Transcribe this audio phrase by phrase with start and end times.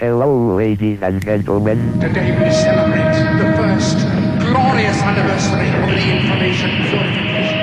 [0.00, 1.98] Hello, ladies and gentlemen.
[1.98, 3.98] Today we celebrate the first
[4.38, 7.58] glorious anniversary of the information purification.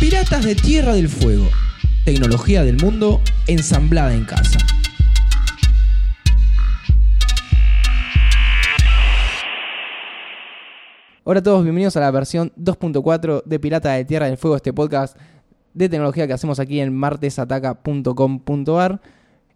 [0.00, 1.48] Piratas de Tierra del Fuego.
[2.04, 4.58] Tecnología del mundo ensamblada en casa.
[11.30, 14.72] Hola a todos, bienvenidos a la versión 2.4 de Pirata de Tierra del Fuego, este
[14.72, 15.14] podcast
[15.74, 19.02] de tecnología que hacemos aquí en martesataca.com.ar.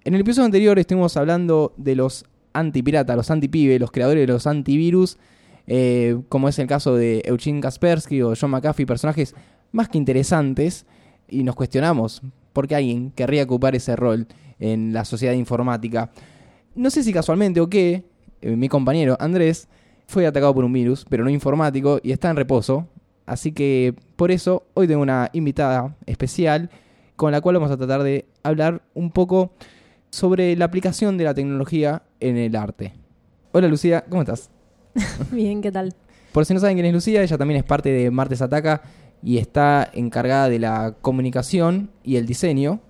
[0.05, 4.47] En el episodio anterior estuvimos hablando de los antipiratas, los antipibe, los creadores de los
[4.47, 5.17] antivirus,
[5.67, 9.35] eh, como es el caso de Eugene Kaspersky o John McAfee, personajes
[9.71, 10.85] más que interesantes,
[11.27, 12.21] y nos cuestionamos
[12.53, 14.27] por qué alguien querría ocupar ese rol
[14.61, 16.11] en la sociedad informática.
[16.75, 18.05] No sé si casualmente o qué,
[18.43, 19.69] eh, mi compañero Andrés
[20.07, 22.87] fue atacado por un virus, pero no informático, y está en reposo.
[23.27, 26.71] Así que por eso hoy tengo una invitada especial
[27.17, 29.53] con la cual vamos a tratar de hablar un poco
[30.11, 32.93] sobre la aplicación de la tecnología en el arte.
[33.53, 34.51] Hola Lucía, ¿cómo estás?
[35.31, 35.95] Bien, ¿qué tal?
[36.33, 38.83] Por si no saben quién es Lucía, ella también es parte de Martes Ataca
[39.23, 42.81] y está encargada de la comunicación y el diseño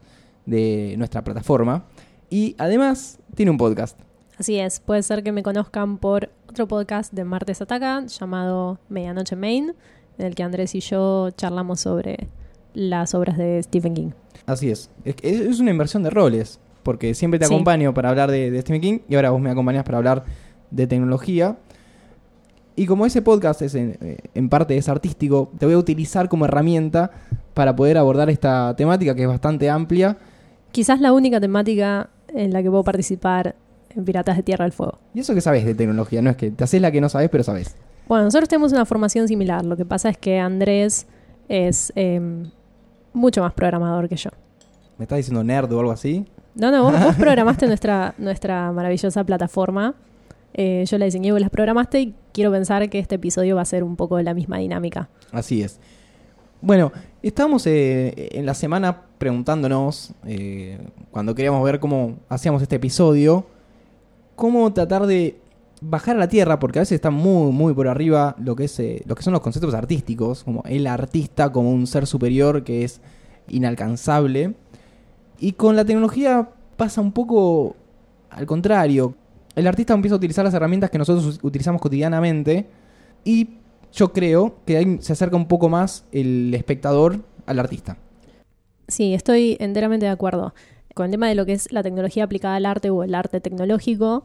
[0.47, 1.85] de nuestra plataforma.
[2.31, 3.99] Y además tiene un podcast.
[4.39, 9.37] Así es, puede ser que me conozcan por otro podcast de Martes Ataca llamado Medianoche
[9.37, 9.75] Main,
[10.19, 12.29] en el que Andrés y yo charlamos sobre
[12.75, 14.11] las obras de Stephen King.
[14.47, 14.91] Así es.
[15.05, 17.53] Es, es una inversión de roles, porque siempre te Sí.
[17.55, 20.25] acompaño para hablar de, de Stephen King y ahora vos me acompañás para hablar
[20.71, 21.59] de tecnología.
[22.75, 26.29] Y como ese podcast es en, eh, en parte es artístico, te voy a utilizar
[26.31, 27.11] como herramienta
[27.53, 30.17] para poder abordar esta temática que es bastante amplia.
[30.73, 33.55] Quizás la única temática en la que puedo participar
[33.97, 34.99] en Piratas de Tierra del Fuego.
[35.15, 37.29] Y eso que sabes de tecnología, no es que te haces la que no sabes,
[37.31, 37.77] pero sabes.
[38.09, 39.65] Bueno, nosotros tenemos una formación similar.
[39.65, 41.07] Lo que pasa es que Andrés
[41.49, 42.51] es em,
[43.13, 44.31] mucho más programador que yo.
[44.99, 46.27] ¿Me estás diciendo nerd o algo así?
[46.55, 49.95] No, no, vos, vos programaste nuestra, nuestra maravillosa plataforma.
[50.55, 53.67] Eh, yo la diseñé, vos las programaste y quiero pensar que este episodio va a
[53.67, 55.09] ser un poco de la misma dinámica.
[55.31, 55.81] Así es.
[56.61, 60.79] Bueno, estábamos eh, en la semana preguntándonos, eh,
[61.11, 63.47] cuando queríamos ver cómo hacíamos este episodio,
[64.37, 65.41] cómo tratar de
[65.81, 68.79] bajar a la tierra, porque a veces está muy, muy por arriba lo que, es,
[68.79, 72.85] eh, lo que son los conceptos artísticos, como el artista como un ser superior que
[72.85, 73.01] es
[73.49, 74.55] inalcanzable.
[75.39, 77.77] Y con la tecnología pasa un poco
[78.31, 79.15] al contrario.
[79.57, 82.67] El artista empieza a utilizar las herramientas que nosotros utilizamos cotidianamente
[83.25, 83.59] y
[83.93, 87.99] yo creo que ahí se acerca un poco más el espectador al artista.
[88.89, 90.55] Sí, estoy enteramente de acuerdo.
[90.95, 93.41] Con el tema de lo que es la tecnología aplicada al arte o el arte
[93.41, 94.25] tecnológico,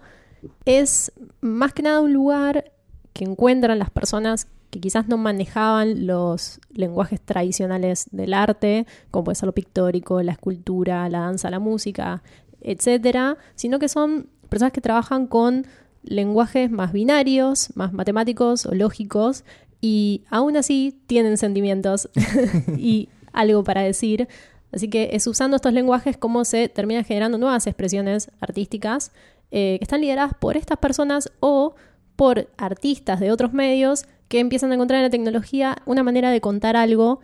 [0.66, 1.12] es
[1.42, 2.72] más que nada un lugar
[3.14, 9.36] que encuentran las personas que quizás no manejaban los lenguajes tradicionales del arte, como puede
[9.36, 12.22] ser lo pictórico, la escultura, la danza, la música,
[12.62, 15.66] etcétera, sino que son personas que trabajan con
[16.04, 19.44] lenguajes más binarios, más matemáticos o lógicos,
[19.80, 22.10] y aún así tienen sentimientos
[22.78, 24.28] y algo para decir.
[24.72, 29.12] Así que es usando estos lenguajes como se terminan generando nuevas expresiones artísticas
[29.52, 31.76] eh, que están lideradas por estas personas o
[32.16, 36.42] por artistas de otros medios que empiezan a encontrar en la tecnología una manera de
[36.42, 37.22] contar algo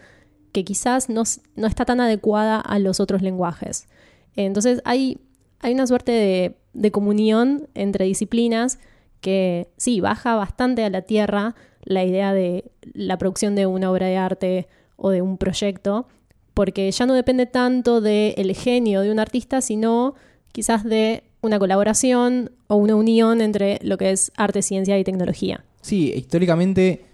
[0.54, 1.24] que quizás no,
[1.56, 3.88] no está tan adecuada a los otros lenguajes.
[4.36, 5.20] Entonces hay,
[5.60, 8.80] hay una suerte de, de comunión entre disciplinas
[9.20, 14.08] que sí, baja bastante a la tierra la idea de la producción de una obra
[14.08, 16.08] de arte o de un proyecto,
[16.54, 20.16] porque ya no depende tanto del genio de un artista, sino
[20.52, 25.66] quizás de una colaboración o una unión entre lo que es arte, ciencia y tecnología.
[25.82, 27.06] Sí, históricamente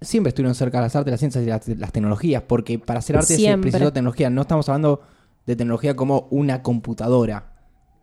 [0.00, 3.36] siempre estuvieron cerca las artes, las ciencias y las, las tecnologías, porque para hacer arte
[3.36, 3.70] Siempre.
[3.70, 4.30] se precisó tecnología.
[4.30, 5.00] No estamos hablando
[5.46, 7.52] de tecnología como una computadora,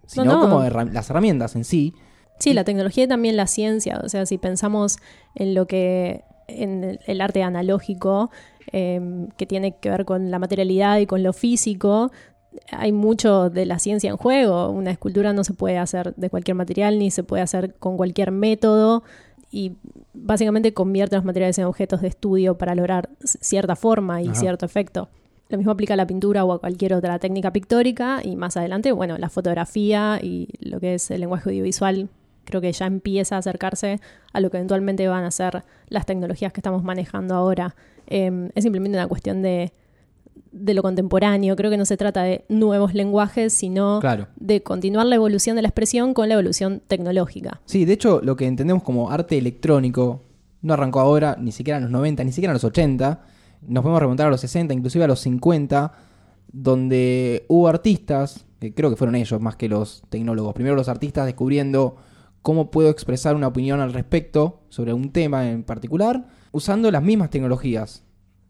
[0.06, 0.41] sino no.
[0.41, 1.94] como herra- las herramientas en sí.
[2.40, 4.02] Sí, la tecnología y también la ciencia.
[4.03, 4.97] O sea, si pensamos
[5.35, 6.23] en lo que.
[6.47, 8.29] en el arte analógico,
[8.72, 12.11] eh, que tiene que ver con la materialidad y con lo físico,
[12.72, 14.69] hay mucho de la ciencia en juego.
[14.69, 18.31] Una escultura no se puede hacer de cualquier material ni se puede hacer con cualquier
[18.31, 19.03] método.
[19.53, 19.73] Y
[20.13, 24.35] básicamente convierte los materiales en objetos de estudio para lograr cierta forma y Ajá.
[24.35, 25.09] cierto efecto.
[25.49, 28.93] Lo mismo aplica a la pintura o a cualquier otra técnica pictórica y más adelante,
[28.93, 32.09] bueno, la fotografía y lo que es el lenguaje audiovisual
[32.46, 33.99] creo que ya empieza a acercarse
[34.34, 37.75] a lo que eventualmente van a ser las tecnologías que estamos manejando ahora.
[38.11, 39.72] Eh, es simplemente una cuestión de,
[40.52, 41.55] de lo contemporáneo.
[41.55, 44.28] Creo que no se trata de nuevos lenguajes, sino Claro.
[44.35, 47.61] de continuar la evolución de la expresión con la evolución tecnológica.
[47.66, 50.23] Sí, de hecho, lo que entendemos como arte electrónico
[50.61, 53.22] no arrancó ahora, ni siquiera en los 90, ni siquiera en los 80.
[53.67, 55.91] nos podemos remontar a los 60, inclusive a los 50,
[56.52, 61.25] donde hubo artistas, que creo que fueron ellos más que los tecnólogos, primero los artistas
[61.25, 61.96] descubriendo
[62.41, 67.29] cómo puedo expresar una opinión al respecto sobre un tema en particular, usando las mismas
[67.29, 68.03] tecnologías.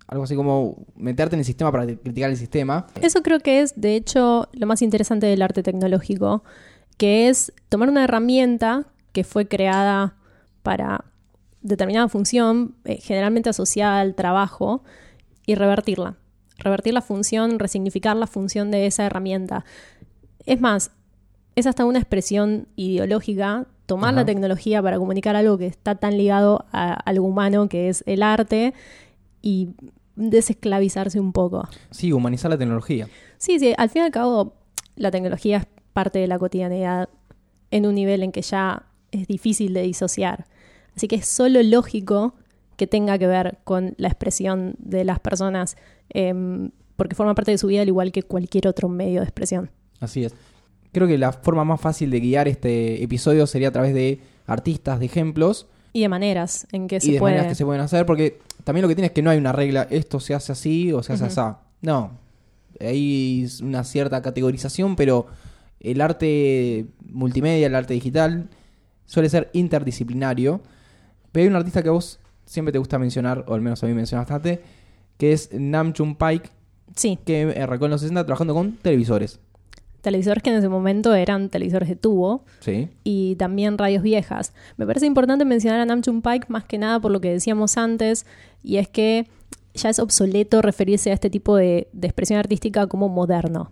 [0.08, 2.88] Algo así como meterte en el sistema para criticar el sistema.
[3.02, 6.44] Eso creo que es, de hecho, lo más interesante del arte tecnológico,
[6.98, 10.16] que es tomar una herramienta que fue creada
[10.64, 11.06] para
[11.62, 14.84] determinada función, eh, generalmente asociada al trabajo,
[15.46, 16.18] y revertirla.
[16.58, 19.66] Revertir la función, resignificar la función de esa herramienta.
[20.46, 20.92] Es más,
[21.56, 24.22] es hasta una expresión ideológica tomar Ajá.
[24.22, 28.24] la tecnología para comunicar algo que está tan ligado a algo humano que es el
[28.24, 28.74] arte
[29.42, 29.70] y
[30.16, 31.68] desesclavizarse un poco.
[31.90, 33.08] Sí, humanizar la tecnología.
[33.38, 34.54] Sí, sí, al fin y al cabo
[34.96, 37.10] la tecnología es parte de la cotidianidad
[37.72, 40.46] en un nivel en que ya es difícil de disociar.
[40.96, 42.36] Así que es solo lógico
[42.76, 45.78] que tenga que ver con la expresión de las personas,
[46.10, 49.70] em, porque forma parte de su vida al igual que cualquier otro medio de expresión.
[50.00, 50.34] Así es.
[50.92, 55.00] Creo que la forma más fácil de guiar este episodio sería a través de artistas,
[55.00, 57.34] de ejemplos Y de maneras en que y se de puede...
[57.36, 59.52] maneras que se pueden hacer, porque también lo que tiene es que no hay una
[59.54, 61.40] regla, esto se hace así o se hace Ujú.
[61.40, 61.58] así.
[61.82, 62.12] No,
[62.80, 65.28] hay una cierta categorización, pero
[65.80, 68.50] el arte multimedia, el arte digital,
[69.06, 70.62] suele ser interdisciplinario.
[71.32, 73.88] Pero hay un artista que a vos siempre te gusta mencionar, o al menos a
[73.88, 74.62] mí mencionas bastante,
[75.18, 76.52] que es Nam June Paik,
[76.96, 79.40] Sí, que arrancó en los 60 trabajando con televisores.
[80.02, 82.90] Televisores que en ese momento eran televisores de tubo, Sí.
[83.04, 84.54] y también radios viejas.
[84.78, 87.78] Me parece importante mencionar a Nam June Paik más que nada por lo que decíamos
[87.78, 88.26] antes,
[88.64, 89.28] y es que
[89.74, 93.72] ya es obsoleto referirse a este tipo de, de expresión artística como moderno,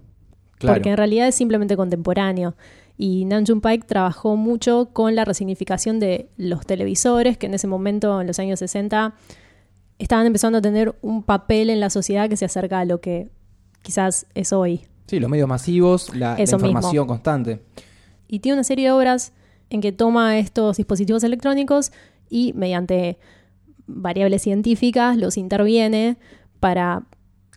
[0.58, 0.76] Claro.
[0.76, 2.56] porque en realidad es simplemente contemporáneo.
[2.98, 7.66] Y Nam June Paik trabajó mucho con la resignificación de los televisores, que en ese
[7.68, 9.14] momento, en los años 60,
[10.00, 13.30] estaban empezando a tener un papel en la sociedad que se acerca a lo que
[13.82, 14.82] quizás es hoy.
[15.10, 16.68] Sí, los medios masivos, la, la Eso mismo.
[16.70, 17.62] información constante.
[18.28, 19.34] y tiene una serie de obras
[19.72, 21.92] en que toma estos dispositivos electrónicos
[22.30, 23.18] y mediante
[23.88, 26.18] variables científicas los interviene
[26.60, 27.04] para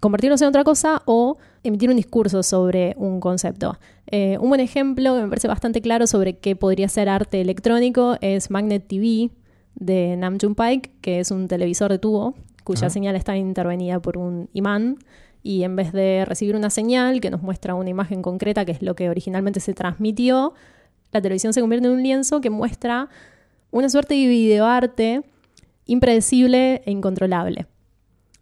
[0.01, 3.79] convertirlos en otra cosa o emitir un discurso sobre un concepto.
[4.07, 8.17] Eh, un buen ejemplo que me parece bastante claro sobre qué podría ser arte electrónico
[8.21, 9.31] es Magnet TV
[9.75, 12.35] de Nam June Paik, que es un televisor de tubo
[12.65, 12.91] cuya Ajá.
[12.91, 14.99] señal está intervenida por un imán
[15.43, 18.83] y en vez de recibir una señal que nos muestra una imagen concreta, que es
[18.83, 20.55] lo que originalmente se transmitió,
[21.13, 23.09] la televisión se convierte en un lienzo que muestra
[23.71, 25.23] una suerte de videoarte
[25.87, 27.67] impredecible e incontrolable.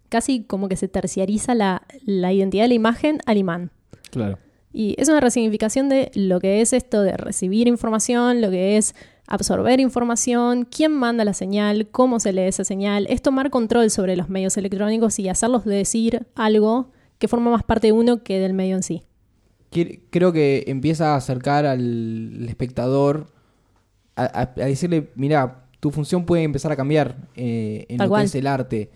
[0.09, 3.71] Casi como que se terciariza la, la identidad de la imagen al imán.
[4.11, 4.39] Claro.
[4.73, 8.95] Y es una resignificación de lo que es esto de recibir información, lo que es
[9.31, 14.17] absorber información, quién manda la señal, cómo se lee esa señal, es tomar control sobre
[14.17, 18.53] los medios electrónicos y hacerlos decir algo que forma más parte de uno que del
[18.55, 19.03] medio en sí.
[20.11, 23.27] Creo que empieza a acercar al espectador
[24.17, 28.11] a, a- a decirle, mira, tu función puede empezar a cambiar eh, en Tal lo
[28.11, 28.23] cual.
[28.23, 28.91] que es el arte.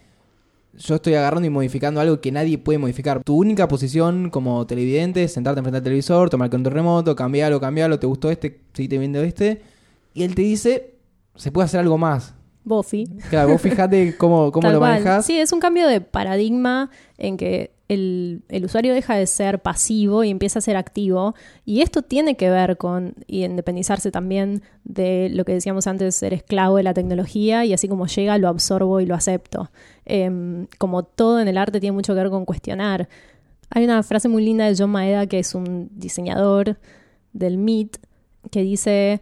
[0.76, 3.22] Yo estoy agarrando y modificando algo que nadie puede modificar.
[3.22, 7.60] Tu única posición como televidente es sentarte enfrente al televisor, tomar el control remoto, cambiarlo,
[7.60, 9.62] cambiarlo, te gustó este, seguite viendo este.
[10.14, 10.94] Y él te dice,
[11.34, 12.34] se puede hacer algo más.
[12.64, 13.06] Buffy.
[13.28, 14.92] Claro, vos fijate cómo, cómo lo cual.
[14.92, 15.26] manejas.
[15.26, 20.24] Sí, es un cambio de paradigma en que el, el usuario deja de ser pasivo
[20.24, 21.34] y empieza a ser activo.
[21.66, 26.78] Y esto tiene que ver con independizarse también de lo que decíamos antes, ser esclavo
[26.78, 29.70] de la tecnología y así como llega lo absorbo y lo acepto.
[30.06, 33.08] Em, como todo en el arte tiene mucho que ver con cuestionar.
[33.70, 36.78] Hay una frase muy linda de John Maeda, que es un diseñador
[37.32, 37.96] del MIT,
[38.50, 39.20] que dice,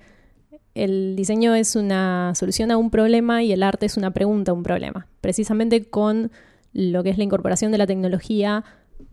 [0.74, 4.54] el diseño es una solución a un problema y el arte es una pregunta a
[4.54, 5.06] un problema.
[5.20, 6.30] Precisamente con
[6.72, 8.64] lo que es la incorporación de la tecnología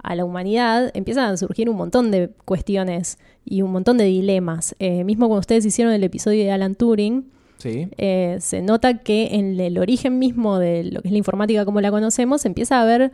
[0.02, 4.76] a la humanidad, empiezan a surgir un montón de cuestiones y un montón de dilemas.
[4.80, 7.26] Eh, mismo cuando ustedes hicieron el episodio de Alan Turing,
[7.58, 7.90] Sí.
[7.98, 11.82] eh, se nota que en el origen mismo de lo que es la informática como
[11.82, 13.12] la conocemos, empieza a haber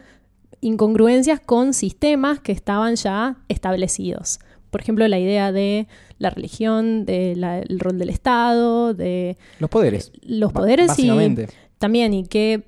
[0.61, 4.39] incongruencias con sistemas que estaban ya establecidos.
[4.69, 5.87] Por ejemplo, la idea de
[6.17, 10.11] la religión, del rol del Estado, de Los poderes.
[10.21, 11.09] los poderes y
[11.77, 12.63] también y qué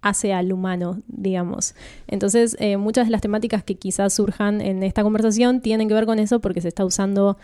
[0.00, 1.74] hace al humano, digamos.
[2.06, 6.06] Entonces, eh, muchas de las temáticas que quizás surjan en esta conversación tienen que ver
[6.06, 7.38] con eso porque se está usando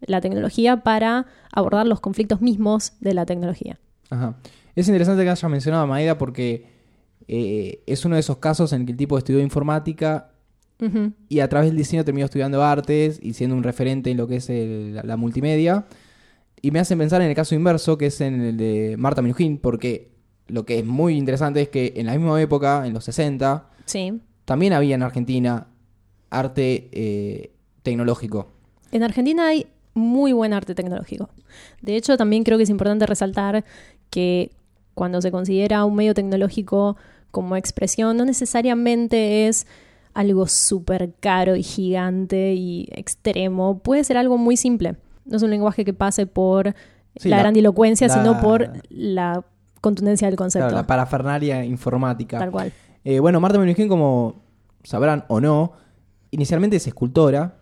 [0.00, 3.80] la tecnología para abordar los conflictos mismos de la tecnología.
[4.10, 4.36] Ajá.
[4.76, 6.66] Es interesante que haya mencionado a Maeda porque
[7.26, 10.30] eh, es uno de esos casos en que el tipo estudió informática
[11.28, 14.36] Y a través del diseño terminó estudiando artes y siendo un referente en lo que
[14.36, 15.86] es el- la, la multimedia.
[16.60, 19.58] Y me hace pensar en el caso inverso, que es en el de Marta Minujín,
[19.58, 20.10] porque
[20.48, 24.20] lo que es muy interesante es que en la misma época, en los 60, Sí.
[24.46, 25.68] También había en Argentina
[26.30, 27.52] arte eh,
[27.82, 28.48] tecnológico.
[28.92, 31.30] En Argentina hay muy buen arte tecnológico.
[31.82, 33.64] De hecho, también creo que es importante resaltar
[34.10, 34.50] que
[34.94, 36.96] cuando se considera un medio tecnológico
[37.30, 39.66] como expresión, no necesariamente es
[40.14, 43.78] algo súper caro y gigante y extremo.
[43.80, 44.96] Puede ser algo muy simple.
[45.26, 46.74] No es un lenguaje que pase por
[47.16, 49.44] Sí, la, la- grandilocuencia, la- sino por la
[49.80, 50.66] contundencia del concepto.
[50.68, 52.38] Claro, la parafernalia informática.
[52.38, 52.72] Tal cual.
[53.04, 54.42] Eh, bueno, Marta Minujín, como
[54.82, 55.72] sabrán o no,
[56.30, 57.56] inicialmente es escultora.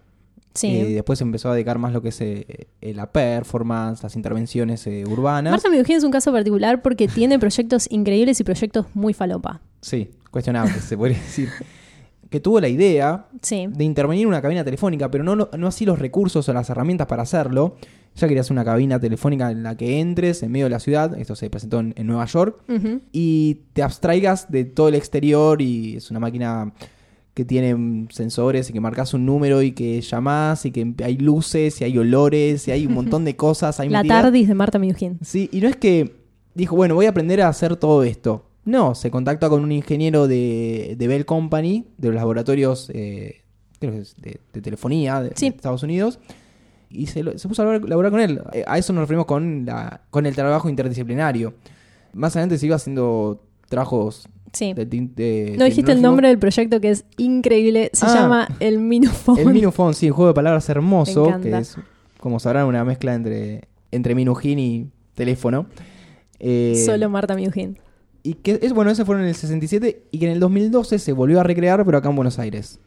[0.55, 0.69] Sí.
[0.77, 4.87] Eh, después empezó a dedicar más lo que es eh, eh, la performance, las intervenciones
[4.87, 5.51] eh, urbanas.
[5.51, 9.61] Marta Minujín es un caso particular porque tiene proyectos increíbles y proyectos muy falopa.
[9.81, 11.49] Sí, cuestionable, se podría decir.
[12.33, 13.67] Que tuvo la idea Sí.
[13.71, 17.07] de intervenir en una cabina telefónica, pero no, no así los recursos o las herramientas
[17.07, 17.77] para hacerlo.
[18.17, 21.17] Ella quería hacer una cabina telefónica en la que entres en medio de la ciudad.
[21.19, 22.59] Esto se presentó en, en Nueva York.
[23.13, 26.73] Y te abstraigas de todo el exterior y es una máquina
[27.35, 31.81] que tiene sensores y que marcas un número y que llamás y que hay luces
[31.81, 33.79] y hay olores y hay un montón de cosas.
[33.81, 34.23] Hay La metidas.
[34.23, 35.19] tardis de Marta Minujín.
[35.23, 36.17] Sí, y no es que
[36.55, 38.47] dijo, bueno, voy a aprender a hacer todo esto.
[38.65, 43.43] No, se contacta con un ingeniero de, de Bell Company, de los laboratorios, eh,
[43.81, 44.05] de,
[44.53, 45.51] de telefonía de, Sí.
[45.51, 46.21] de Estados Unidos,
[46.89, 48.41] y se, lo- se puso a laburar con él.
[48.67, 51.55] A eso nos referimos con, la, con el trabajo interdisciplinario.
[52.13, 54.75] Más adelante se iba haciendo trabajos Sí.
[54.75, 57.91] de, de- No dijiste el nombre del proyecto que es increíble.
[57.95, 58.15] Se Ah.
[58.15, 59.41] llama El Minufone.
[59.43, 61.77] El Minufone, sí, un juego de palabras hermoso, que es,
[62.21, 65.67] como sabrán, una mezcla entre, entre Minujín y teléfono.
[66.39, 67.79] Eh, Solo Marta Minujín.
[68.23, 71.13] Y que es bueno, ese fueron en el 67 y que en el 2012 se
[71.13, 72.79] volvió a recrear, pero acá en Buenos Aires.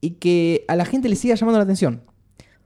[0.00, 2.02] Y que a la gente le siga llamando la atención.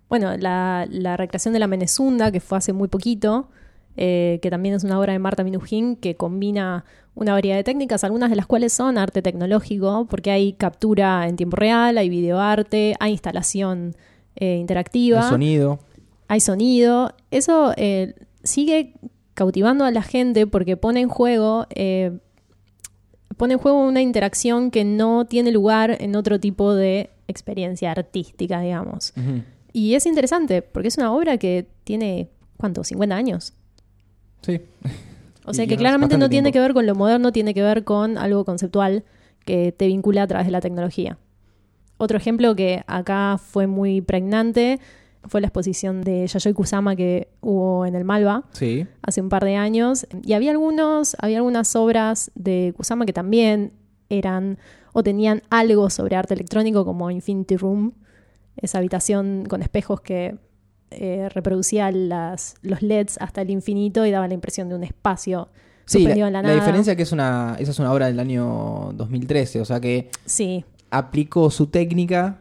[0.08, 3.48] Bueno, la, la recreación de la Menezunda, que fue hace muy poquito,
[3.96, 8.02] eh, que también es una obra de Marta Minujín, que combina una variedad de técnicas,
[8.02, 12.96] algunas de las cuales son arte tecnológico, porque hay captura en tiempo real, hay videoarte,
[12.98, 13.94] hay instalación
[14.36, 15.20] eh, interactiva.
[15.20, 15.78] El sonido.
[16.26, 17.14] hay sonido.
[17.30, 18.94] Eso eh, sigue
[19.34, 21.66] cautivando a la gente porque pone en juego.
[21.74, 22.18] eh,
[23.36, 28.60] pone en juego una interacción que no tiene lugar en otro tipo de experiencia artística,
[28.60, 29.12] digamos.
[29.72, 32.84] Y es interesante porque es una obra que tiene, ¿cuánto?
[32.84, 33.52] 50 años.
[34.42, 34.60] Sí.
[35.46, 36.54] O Y sea que claramente no tiene tiempo.
[36.54, 39.04] que ver con lo moderno, tiene que ver con algo conceptual
[39.44, 41.18] que te vincula a través de la tecnología.
[41.96, 44.80] Otro ejemplo que acá fue muy pregnante
[45.28, 48.86] fue la exposición de Yayoi Kusama que hubo en el Malva Sí.
[49.02, 50.06] hace un par de años.
[50.22, 53.72] Y había algunos, había algunas obras de Kusama que también
[54.08, 54.58] eran
[54.92, 57.94] o tenían algo sobre arte electrónico, como Infinity Room,
[58.56, 60.36] esa habitación con espejos que
[60.90, 65.48] eh, reproducía las, los LEDs hasta el infinito y daba la impresión de un espacio
[65.86, 66.54] Sí, la, en la, la nada.
[66.54, 70.08] diferencia es que es una, esa es una obra del año 2013, o sea que
[70.24, 72.38] Sí, aplicó su técnica,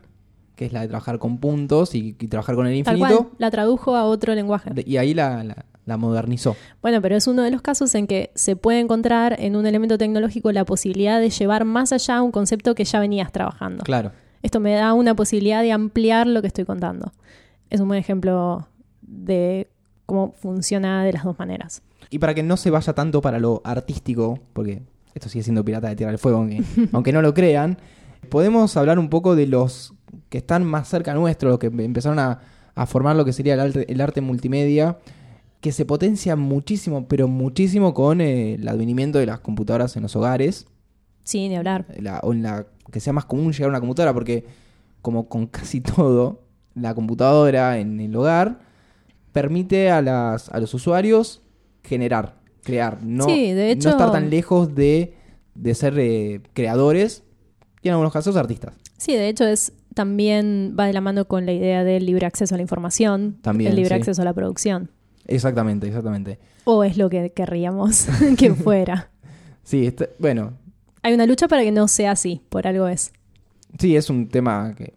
[0.55, 3.33] que es la de trabajar con puntos y, y trabajar con el tal infinito, cual,
[3.37, 4.71] la tradujo a otro lenguaje.
[4.85, 6.55] y ahí la, la- la modernizó.
[6.81, 9.97] Bueno, pero es uno de los casos en que se puede encontrar en un elemento
[9.97, 13.83] tecnológico la posibilidad de llevar más allá un concepto que ya venías trabajando.
[13.83, 14.13] Claro.
[14.43, 17.11] Esto me da una posibilidad de ampliar lo que estoy contando.
[17.69, 18.69] Es un buen ejemplo
[19.01, 19.67] de
[20.05, 21.81] cómo funciona de las dos maneras.
[22.09, 24.83] Y para que no se vaya tanto para lo artístico, porque
[25.13, 27.77] esto sigue siendo Pirata de Tierra del Fuego, aunque, aunque no lo crean,
[28.29, 29.93] podemos hablar un poco de los
[30.29, 32.39] que están más cerca nuestro, los que empezaron a,
[32.75, 34.97] a formar lo que sería el arte, el arte multimedia,
[35.61, 40.15] que se potencia muchísimo, pero muchísimo con eh, el advenimiento de las computadoras en los
[40.15, 40.65] hogares,
[41.23, 41.85] Sí, ni hablar.
[41.99, 44.45] la- o en la que sea más común llegar a una computadora, porque
[45.01, 46.41] como con casi todo,
[46.75, 48.59] la computadora en el hogar
[49.31, 51.41] permite a, las, a los usuarios
[51.83, 55.13] generar, crear, no, Sí, de hecho- no estar tan lejos de,
[55.55, 57.23] de ser eh, creadores
[57.81, 58.73] y en algunos casos artistas.
[58.97, 62.55] Sí, de hecho es también va de la mano con la idea del libre acceso
[62.55, 63.99] a la información, También, el libre sí.
[64.01, 64.89] acceso a la producción.
[65.25, 66.39] Exactamente, exactamente.
[66.65, 68.07] O es lo que querríamos
[68.37, 69.09] que fuera.
[69.63, 70.53] Sí, está- bueno,
[71.01, 73.11] Hay una lucha para que no sea así, por algo es.
[73.79, 74.93] sí, es un tema que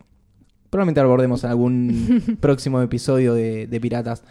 [0.71, 4.25] probablemente abordemos en algún próximo episodio de, de Piratas.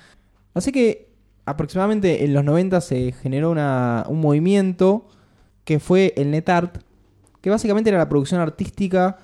[0.54, 1.10] Así que
[1.46, 5.08] aproximadamente en los 90 se generó una- un movimiento
[5.64, 6.78] que fue el NetArt,
[7.42, 9.18] que básicamente era la producción artística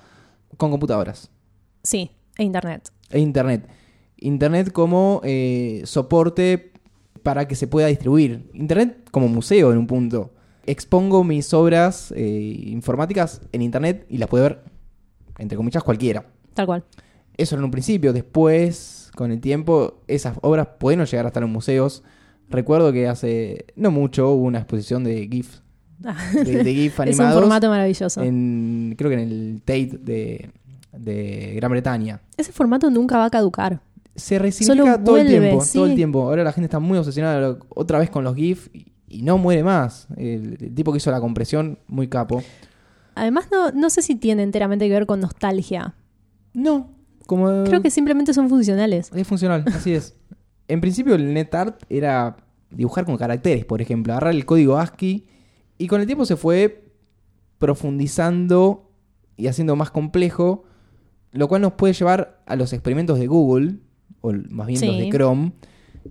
[0.56, 1.30] con computadoras
[1.82, 2.90] Sí, e internet.
[3.10, 3.68] e Internet.
[4.18, 6.72] Internet como eh, soporte
[7.22, 8.48] para que se pueda distribuir.
[8.54, 10.32] Internet como museo en un punto.
[10.64, 14.64] Expongo mis obras eh, informáticas en Internet y las puede ver,
[15.38, 16.24] entre comillas, cualquiera.
[16.54, 16.84] Tal cual.
[17.36, 18.12] Eso en un principio.
[18.12, 22.04] Después, con el tiempo, esas obras pueden llegar a estar en museos.
[22.48, 25.61] Recuerdo que hace no mucho hubo una exposición de GIF
[26.44, 27.40] de, de GIF es un animados.
[27.40, 28.22] formato maravilloso.
[28.22, 30.50] en, creo que en el Tate de,
[30.92, 32.20] de Gran Bretaña.
[32.36, 33.80] Ese formato nunca va a caducar.
[34.14, 36.22] Se resignifica todo el tiempo, todo el tiempo.
[36.22, 39.62] Ahora la gente está muy obsesionada otra vez con los GIF y, y no muere
[39.62, 40.06] más.
[40.16, 42.42] El, el tipo que hizo la compresión, muy capo.
[43.14, 45.94] Además, no, no sé si tiene enteramente que ver con nostalgia.
[46.54, 46.90] No,
[47.26, 49.10] como Creo que simplemente son funcionales.
[49.14, 50.14] es funcional, así es.
[50.68, 52.36] En principio el NetArt era
[52.70, 55.26] dibujar con caracteres, por ejemplo, agarrar el código ASCII
[55.82, 56.84] y con el tiempo se fue
[57.58, 58.88] profundizando
[59.36, 60.62] y haciendo más complejo,
[61.32, 63.78] lo cual nos puede llevar a los experimentos de Google,
[64.20, 65.52] o más bien los de Chrome.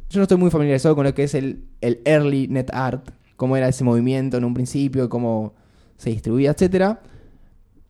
[0.09, 3.69] Yo no estoy muy familiarizado con lo que es el, el early NetArt, cómo era
[3.69, 5.53] ese movimiento en un principio, cómo
[5.95, 7.01] se distribuía, etcétera,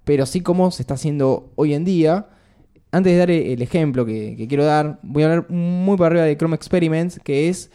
[0.04, 2.28] pero sí cómo se está haciendo hoy en día.
[2.92, 6.26] Antes de dar el ejemplo que, que quiero dar, voy a hablar muy para arriba
[6.26, 7.72] de Chrome Experiments, que es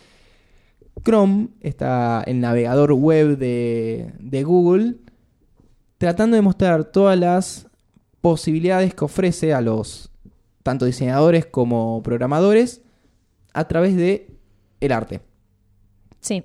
[1.05, 4.97] Chrome, está el navegador web de, de Google,
[5.99, 7.69] tratando de mostrar todas las
[8.21, 10.11] posibilidades que ofrece a los
[10.62, 12.83] tanto diseñadores como programadores
[13.53, 14.37] a través de
[14.81, 15.21] el arte.
[16.21, 16.45] Sí.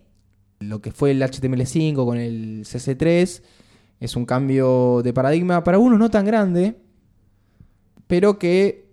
[0.59, 3.41] Lo que fue el HTML5 con el CC3
[3.99, 6.77] es un cambio de paradigma para algunos no tan grande,
[8.05, 8.90] pero que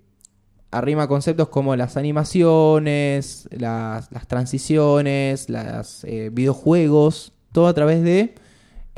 [0.70, 8.34] arrima conceptos como las animaciones, las, las transiciones, los videojuegos, todo a través de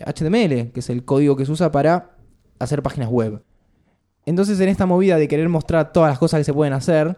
[0.05, 2.17] HTML, que es el código que se usa para
[2.59, 3.43] hacer páginas web.
[4.27, 7.17] Entonces en esta movida de querer mostrar todas las cosas que se pueden hacer,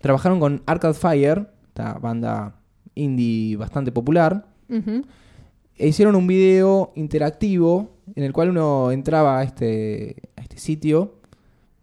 [0.00, 2.60] trabajaron con Arcade Fire, esta banda
[2.94, 10.30] indie bastante popular, e hicieron un video interactivo en el cual uno entraba a este,
[10.36, 11.20] a este sitio,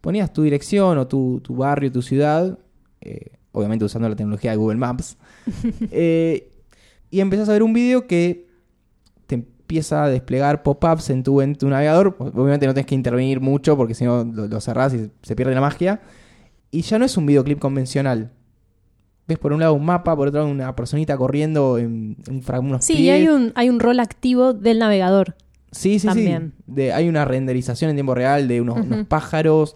[0.01, 2.57] ponías tu dirección o tu, tu barrio, tu ciudad,
[3.01, 5.17] eh, obviamente usando la tecnología de Google Maps,
[5.91, 6.51] eh,
[7.11, 8.47] y empezás a ver un video que
[9.27, 12.15] te empieza a desplegar pop-ups en tu, en tu navegador.
[12.19, 15.55] Obviamente no tienes que intervenir mucho porque si no lo, lo cerrás y se pierde
[15.55, 16.01] la magia.
[16.71, 18.31] Y ya no es un videoclip convencional.
[19.27, 22.85] Ves por un lado un mapa, por otro lado una personita corriendo en, en unos
[22.85, 23.13] Sí, y pies.
[23.15, 25.35] hay un, hay un rol activo del navegador.
[25.71, 26.53] Sí, sí, También.
[26.57, 26.63] sí.
[26.67, 29.75] De, hay una renderización en tiempo real de unos, pájaros.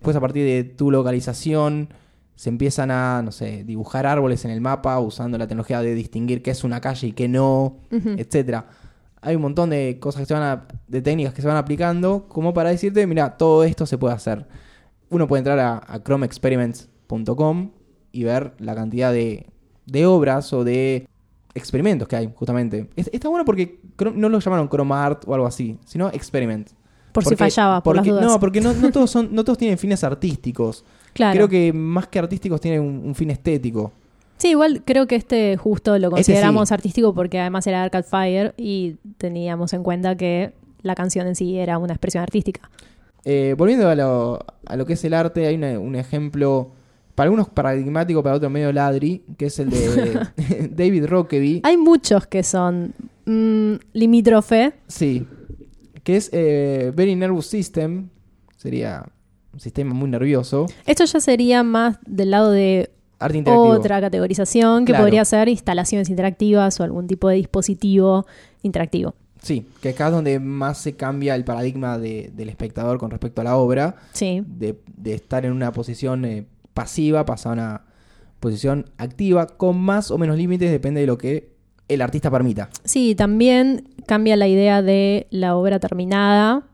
[0.00, 1.88] Pues a partir de tu localización
[2.36, 6.42] se empiezan a, no sé, dibujar árboles en el mapa usando la tecnología de distinguir
[6.42, 8.10] qué es una calle y qué no, Ujú.
[8.18, 8.66] etcétera.
[9.22, 12.26] Hay un montón de cosas que se van a, de técnicas que se van aplicando
[12.28, 14.46] como para decirte, mira, todo esto se puede hacer.
[15.08, 17.70] Uno puede entrar a, a chromeexperiments.com
[18.12, 19.46] y ver la cantidad de,
[19.86, 21.06] de obras o de
[21.54, 22.90] experimentos que hay, justamente.
[22.96, 23.80] Es- está bueno porque
[24.14, 26.68] no lo llamaron Chrome Art o algo así, sino Experiment.
[27.12, 28.32] Por si fallaba, por porque- las dudas.
[28.32, 30.84] No, porque no, no todos son, no todos tienen fines artísticos.
[31.12, 31.34] claro.
[31.34, 33.92] Creo que más que artísticos tienen un, un fin estético.
[34.36, 36.74] Sí, igual creo que este justo lo consideramos sí.
[36.74, 40.52] artístico porque además era Arcade Fire y teníamos en cuenta que
[40.82, 42.68] la canción en sí era una expresión artística.
[43.24, 46.72] Eh, volviendo a lo, a lo que es el arte, hay una- un ejemplo,
[47.14, 50.20] para algunos paradigmático, para otros medio ladri, que es el de
[50.76, 51.60] David Rockaby.
[51.64, 52.94] Hay muchos que son
[53.26, 54.72] mm, limítrofe.
[54.88, 55.26] Sí,
[56.02, 58.08] que es eh, Very Nervous System,
[58.56, 59.04] sería
[59.52, 60.66] un sistema muy nervioso.
[60.86, 65.04] Esto ya sería más del lado de Arte otra categorización que Claro.
[65.04, 68.26] podría ser instalaciones interactivas o algún tipo de dispositivo
[68.62, 69.14] interactivo.
[69.40, 73.40] Sí, que acá es donde más se cambia el paradigma de- del espectador con respecto
[73.40, 74.42] a la obra, Sí.
[74.46, 77.82] de, de estar en una posición eh, pasiva, pasar a una
[78.40, 81.54] posición activa, con más o menos límites, depende de lo que
[81.88, 82.68] el artista permita.
[82.84, 86.64] Sí, también cambia la idea de la obra terminada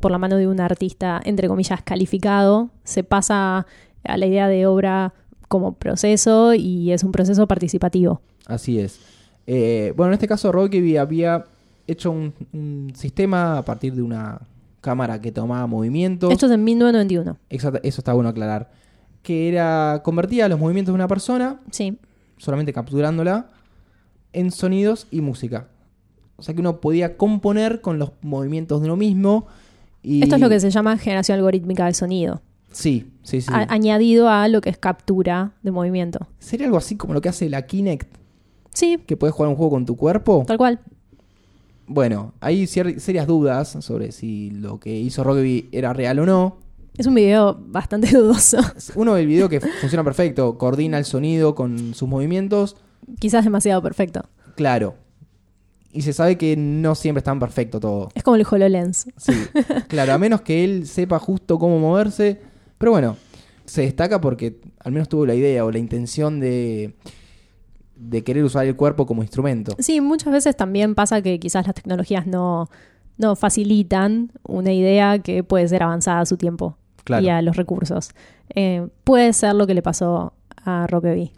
[0.00, 2.70] por la mano de un artista, entre comillas, calificado.
[2.84, 3.66] Se pasa
[4.04, 5.12] a la idea de obra
[5.48, 8.22] como proceso y es un proceso participativo.
[8.46, 8.98] Así es.
[9.46, 11.44] Eh, bueno, en este caso Rockaby había
[11.86, 14.40] hecho un, un sistema a partir de una
[14.80, 16.32] cámara que tomaba movimientos.
[16.32, 17.36] Esto es en 1991.
[17.50, 18.70] Exacto, eso está bueno aclarar.
[19.22, 21.98] Que era convertía los movimientos de una persona, Sí.
[22.38, 23.50] solamente capturándola,
[24.32, 25.68] en sonidos y música.
[26.36, 29.46] O sea que uno podía componer con los movimientos de uno mismo.
[30.02, 30.22] Y...
[30.22, 32.40] Esto es lo que se llama generación algorítmica de sonido,
[32.72, 33.50] Sí, sí, sí.
[33.52, 36.26] a- añadido a lo que es captura de movimiento.
[36.38, 38.08] Sería algo así como lo que hace la Kinect,
[38.72, 40.44] Sí, que puedes jugar un juego con tu cuerpo.
[40.46, 40.80] tal cual.
[41.86, 46.56] Bueno, hay serias dudas sobre si lo que hizo Rockaby era real o no.
[46.96, 48.58] Es un video bastante dudoso.
[48.94, 52.76] Uno ve el video que funciona perfecto, coordina el sonido con sus movimientos,
[53.18, 54.22] Quizás demasiado perfecto.
[54.56, 54.94] claro.
[55.92, 58.10] Y se sabe que no siempre es tan perfecto todo.
[58.14, 59.08] Es como el HoloLens.
[59.16, 59.32] Sí,
[59.88, 62.40] claro, a menos que él sepa justo cómo moverse.
[62.78, 63.16] Pero bueno,
[63.64, 66.94] se destaca porque al menos tuvo la idea o la intención de,
[67.96, 69.74] de querer usar el cuerpo como instrumento.
[69.80, 72.70] Sí, muchas veces también pasa que quizás las tecnologías no,
[73.18, 76.76] no facilitan una idea que puede ser avanzada a su tiempo
[77.10, 77.24] Claro.
[77.26, 78.10] y a los recursos.
[78.54, 80.32] Eh, puede ser lo que le pasó
[80.64, 81.32] a Rockaby.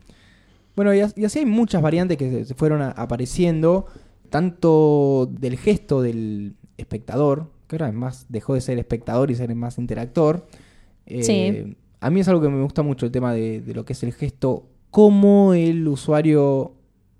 [0.76, 3.86] Bueno, y, as- y así hay muchas variantes que se- fueron apareciendo,
[4.30, 9.78] tanto del gesto del espectador, que ahora más dejó de ser espectador y ser más
[9.78, 10.46] interactor.
[11.06, 11.76] Eh, Sí.
[12.00, 14.02] A mí es algo que me gusta mucho el tema de, de lo que es
[14.02, 16.72] el gesto, cómo el usuario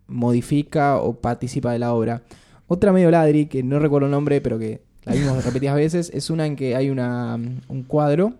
[0.09, 2.23] modifica o participa de la obra.
[2.67, 6.31] Otra medio ladri, que no recuerdo el nombre, pero que la vimos repetidas veces, es
[6.31, 7.39] una en que hay una,
[7.69, 8.35] un cuadro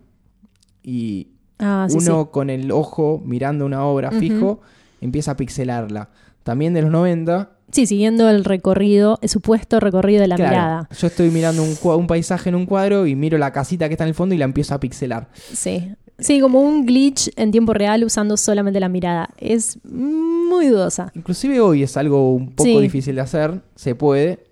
[0.83, 4.61] y Ah, sí, uno con el ojo mirando una obra fijo
[5.01, 6.09] empieza a pixelarla.
[6.43, 7.51] También de los 90.
[7.71, 7.87] sí.
[7.87, 10.89] Siguiendo el recorrido, el supuesto recorrido de la claro, mirada.
[10.99, 14.03] Yo estoy mirando un, un paisaje en un cuadro y miro la casita que está
[14.05, 15.29] en el fondo y la empiezo a pixelar.
[15.53, 15.93] Sí.
[16.19, 19.31] Sí, como un glitch en tiempo real usando solamente la mirada.
[19.39, 21.11] Es muy dudosa.
[21.15, 22.81] Inclusive hoy es algo un poco Sí.
[22.81, 24.45] difícil de hacer, se puede,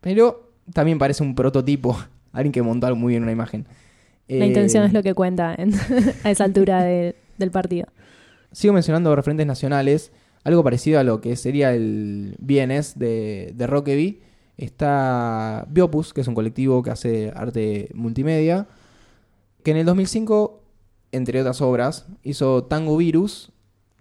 [0.00, 1.96] pero también parece un prototipo,
[2.32, 3.66] alguien que montó muy bien una imagen.
[4.38, 5.72] La Eh, intención es lo que cuenta en-
[6.24, 7.86] a esa altura de- del partido.
[8.52, 10.12] Sigo mencionando referentes nacionales,
[10.44, 14.20] algo parecido a lo que sería el BNS de, de Rockaby.
[14.56, 18.66] Está Biopus, que es un colectivo que hace arte multimedia,
[19.62, 20.62] que en el 2005,
[21.12, 23.52] entre otras obras, hizo Tango Virus,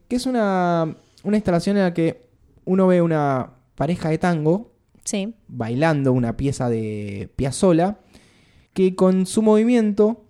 [0.08, 2.28] que es una, una instalación en la que
[2.66, 4.72] uno ve una pareja de tango
[5.06, 5.34] Sí.
[5.48, 7.98] bailando una pieza de Piazzolla,
[8.80, 10.24] que con su movimiento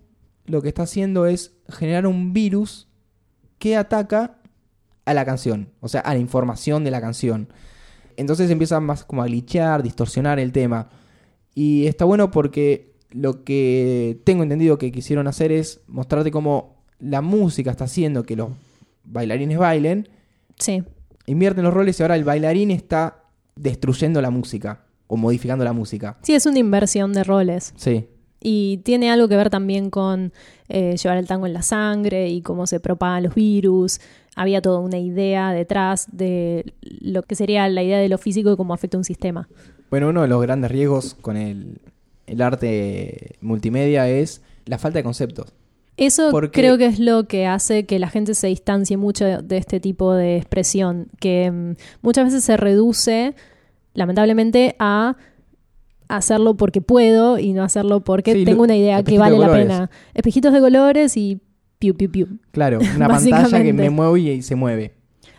[0.44, 2.88] lo que está haciendo es generar un virus
[3.60, 4.38] que ataca
[5.04, 7.46] a la canción, o sea, a la información de la canción.
[8.16, 10.88] Entonces empieza más como a glitchear, distorsionar el tema.
[11.54, 17.20] Y está bueno porque lo que tengo entendido que quisieron hacer es mostrarte cómo la
[17.22, 18.48] música está haciendo que los
[19.04, 20.08] bailarines bailen,
[20.58, 20.82] Sí.
[21.26, 23.22] invierten los roles y ahora el bailarín está
[23.54, 26.18] destruyendo la música o modificando la música.
[26.22, 27.74] Sí, es una inversión de roles.
[27.76, 28.08] Sí,
[28.42, 30.32] Y tiene algo que ver también con
[30.68, 34.00] eh, llevar el tango en la sangre y cómo se propagan los virus.
[34.34, 38.56] Había toda una idea detrás de lo que sería la idea de lo físico y
[38.56, 39.48] cómo afecta un sistema.
[39.90, 41.80] Bueno, uno de los grandes riesgos con el,
[42.26, 45.52] el arte multimedia es la falta de conceptos.
[45.96, 49.56] Eso Porque- creo que es lo que hace que la gente se distancie mucho de,
[49.58, 53.34] este tipo de expresión, que mm, muchas veces se reduce,
[53.92, 55.16] lamentablemente, a
[56.16, 59.90] hacerlo porque puedo y no hacerlo porque Sí, tengo una idea que vale la pena.
[60.14, 61.40] Espejitos de colores y
[61.78, 62.26] piu, piu, piu.
[62.52, 64.94] Claro, una pantalla que me mueve y, y se mueve.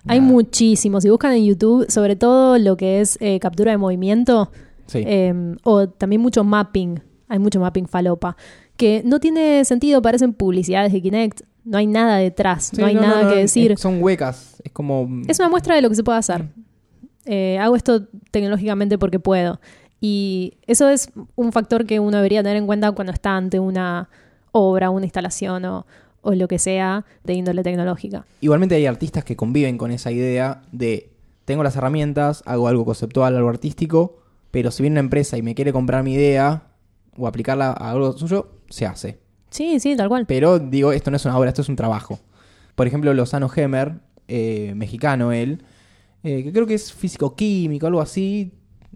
[0.07, 0.31] Hay Nada.
[0.31, 1.03] muchísimos.
[1.03, 4.51] Si buscan en YouTube, sobre todo lo que es eh, captura de movimiento
[4.87, 5.03] Sí.
[5.05, 6.99] eh, o también mucho mapping.
[7.27, 8.35] Hay mucho mapping falopa.
[8.77, 11.41] Que no tiene sentido, parecen publicidades de Kinect.
[11.63, 13.77] No hay nada detrás, Sí, no hay nada que es- decir.
[13.77, 14.59] son huecas.
[14.63, 15.07] Es como.
[15.27, 16.45] Es una muestra de lo que se puede hacer.
[17.25, 19.59] Eh, hago esto tecnológicamente porque puedo.
[20.01, 24.09] Y eso es un factor que uno debería tener en cuenta cuando está ante una
[24.51, 25.85] obra, una instalación o,
[26.21, 28.25] o lo que sea de índole tecnológica.
[28.41, 31.11] Igualmente hay artistas que conviven con esa idea de
[31.45, 34.19] tengo las herramientas, hago algo conceptual, algo artístico,
[34.51, 36.63] pero si viene una empresa y me quiere comprar mi idea
[37.17, 39.19] o aplicarla a algo suyo, se hace.
[39.49, 40.25] Sí, sí, tal cual.
[40.25, 42.19] Pero digo, esto no es una obra, esto es un trabajo.
[42.75, 45.63] Por ejemplo, Lozano Hemer, eh, mexicano él,
[46.23, 48.53] eh, que creo que es físico-químico, algo así.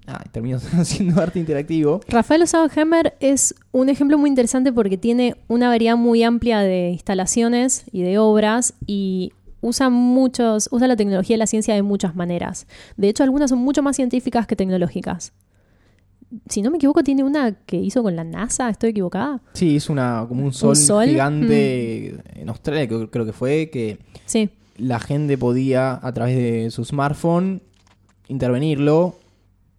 [0.08, 2.02] Ah, terminó haciendo arte interactivo.
[2.08, 6.90] Rafael Osado Hemmer es un ejemplo muy interesante porque tiene una variedad muy amplia de
[6.90, 12.16] instalaciones y de obras y usa muchos, usa la tecnología y la ciencia de muchas
[12.16, 12.68] maneras.
[12.98, 15.34] De hecho, algunas son mucho más científicas que tecnológicas.
[16.50, 19.42] Si no me equivoco, tiene una que hizo con la NASA, ¿estoy equivocada?
[19.54, 21.08] Sí, hizo una, como un sol, sol?
[21.08, 26.70] gigante en Australia, creo, creo que fue, que Sí, la gente podía, a través de
[26.72, 27.62] su smartphone,
[28.28, 29.16] intervenirlo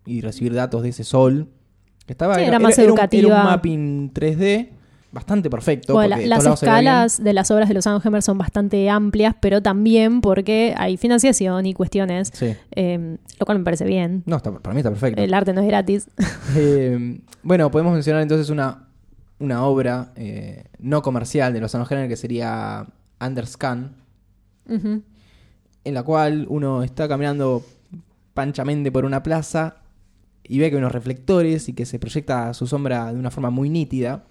[0.07, 1.49] y recibir datos de ese sol.
[2.07, 3.27] Estaba, Sí, era más educativa.
[3.29, 4.69] Un, era un mapping 3D
[5.13, 5.95] bastante perfecto.
[5.95, 10.21] Bueno, la- las escalas de las obras de los Hammer son bastante amplias, pero también
[10.21, 12.55] porque hay financiación y cuestiones, Sí.
[12.73, 14.23] eh, lo cual me parece bien.
[14.27, 15.21] No, está, para mí está perfecto.
[15.23, 16.09] El arte no es gratis.
[16.57, 18.89] Eh, bueno, podemos mencionar entonces una,
[19.41, 22.87] una obra eh, no comercial de los Henner que sería
[23.21, 23.95] Underscan,
[24.69, 25.03] Ujú.
[25.85, 27.65] en la cual uno está caminando
[28.35, 29.77] panchamente por una plaza
[30.49, 33.51] y ve que hay unos reflectores y que se proyecta su sombra de una forma
[33.51, 34.25] muy nítida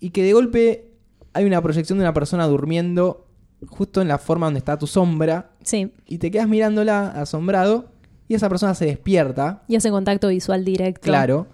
[0.00, 0.90] y que de golpe
[1.32, 3.26] hay una proyección de una persona durmiendo
[3.68, 7.86] justo en la forma donde está tu sombra Sí, y te quedas mirándola asombrado
[8.28, 11.02] y esa persona se despierta y hace contacto visual directo.
[11.02, 11.46] Claro,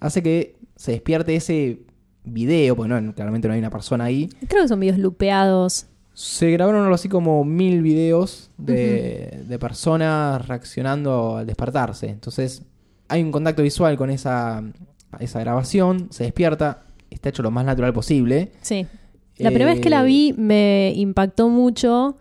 [0.00, 1.80] hace que se despierte ese
[2.24, 4.28] video, porque no, claramente no hay una persona ahí.
[4.48, 5.86] Creo que son videos lupeados.
[6.14, 12.08] Se grabaron algo así como mil videos de, de personas reaccionando al despertarse.
[12.08, 12.62] Entonces,
[13.08, 14.62] hay un contacto visual con esa,
[15.20, 18.52] esa grabación, se despierta, está hecho lo más natural posible.
[18.62, 18.86] Sí.
[19.38, 22.16] La primera vez que la Eh, vi me impactó mucho,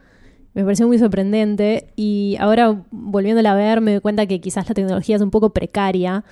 [0.54, 4.76] me pareció muy sorprendente y ahora volviéndola a ver me doy cuenta que quizás la
[4.76, 6.24] tecnología es un poco precaria.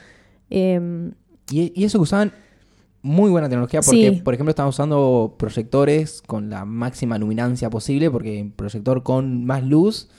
[0.50, 1.12] Eh,
[1.52, 2.32] Y, y eso que usaban
[3.02, 4.22] muy buena tecnología porque, Sí.
[4.24, 10.10] por ejemplo, estaban usando proyectores con la máxima luminancia posible porque proyector con más luz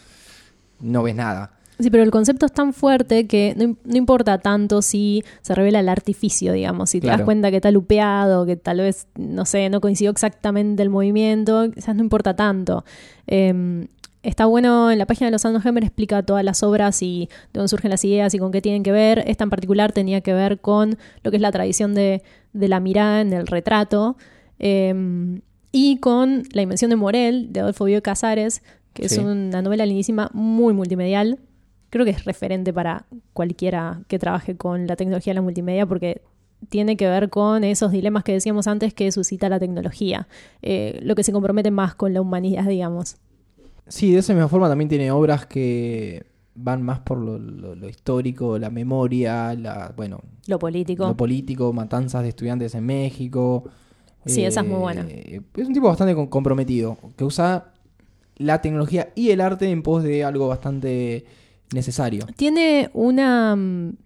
[0.81, 1.59] no ves nada.
[1.79, 5.81] Sí, pero el concepto es tan fuerte que no, no importa tanto si se revela
[5.81, 9.69] el artificio, digamos, si te das cuenta que está lupeado, que tal vez, no sé,
[9.71, 12.85] no coincidió exactamente el movimiento, quizás no importa tanto.
[13.27, 13.87] Eh,
[14.23, 17.69] Está bueno, en la página de los Hammer explica todas las obras y de dónde
[17.69, 19.23] surgen las ideas y con qué tienen que ver.
[19.27, 22.23] Esta en particular tenía que ver con lo que es la tradición de,
[22.55, 24.17] de la mirada en el retrato
[24.59, 25.41] eh,
[25.73, 28.63] y con La Invención de Morel, de Adolfo Bioy Casares,
[28.95, 29.17] que Sí.
[29.17, 31.39] es una novela lindísima muy multimedial.
[31.95, 36.23] Creo que es referente para cualquiera que trabaje con la tecnología de la multimedia porque
[36.69, 40.27] tiene que ver con esos dilemas que decíamos antes que suscita la tecnología,
[40.61, 43.19] eh, lo que se compromete más con la humanidad, digamos.
[43.87, 46.27] Sí, de esa misma forma también tiene obras que
[46.57, 51.07] van más por lo, lo- lo histórico, la memoria, la, bueno, Lo político.
[51.07, 53.67] lo político, matanzas de estudiantes en México.
[54.27, 55.07] Sí, esa es muy buena.
[55.09, 57.73] Es un tipo bastante comprometido, que usa
[58.37, 61.25] la tecnología y el arte en pos de algo bastante
[61.75, 62.27] necesario.
[62.37, 63.55] Tiene una.
[63.57, 63.97] mm,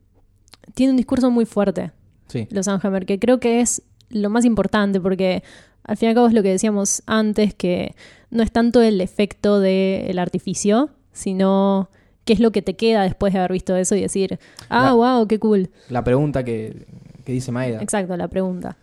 [0.75, 1.93] Tiene un discurso muy fuerte,
[2.29, 5.43] Sí, los Hammer, que creo que es lo más importante, porque
[5.85, 7.95] al fin y al cabo es lo que decíamos antes, que
[8.31, 11.89] no es tanto el efecto del artificio, sino
[12.27, 14.93] qué es lo que te queda después de haber visto eso y decir, ah, La-
[14.93, 15.71] wow, qué cool.
[15.89, 16.87] la pregunta que,
[17.25, 17.81] que dice Maeda.
[17.81, 18.77] Exacto, la pregunta.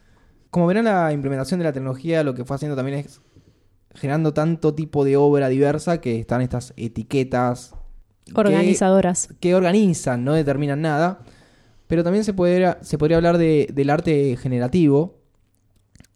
[0.49, 3.21] Como verán, la implementación de la tecnología lo que fue haciendo también es
[3.93, 7.74] generando tanto tipo de obra diversa que están estas etiquetas que-
[8.33, 9.29] Organizadoras.
[9.39, 11.19] que organizan, no determinan nada.
[11.87, 15.19] Pero también se podría, se podría hablar de- del arte generativo.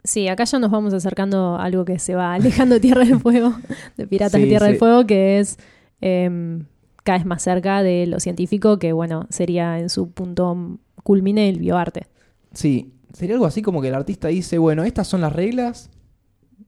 [0.04, 3.20] Sí, acá ya nos vamos acercando a algo que se va alejando de Tierra del
[3.20, 3.54] Fuego,
[3.98, 4.72] de Piratas de Sí, Tierra sí.
[4.72, 5.58] del Fuego, que es
[6.02, 6.66] em,
[7.04, 11.60] cada vez más cerca de lo científico, que bueno, sería en su punto culmine el
[11.60, 12.08] bioarte.
[12.54, 15.92] Sí, sería algo así como que el artista dice, bueno, estas son las reglas,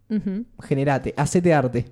[0.09, 0.45] Ujú.
[0.61, 1.85] generate, hacete arte.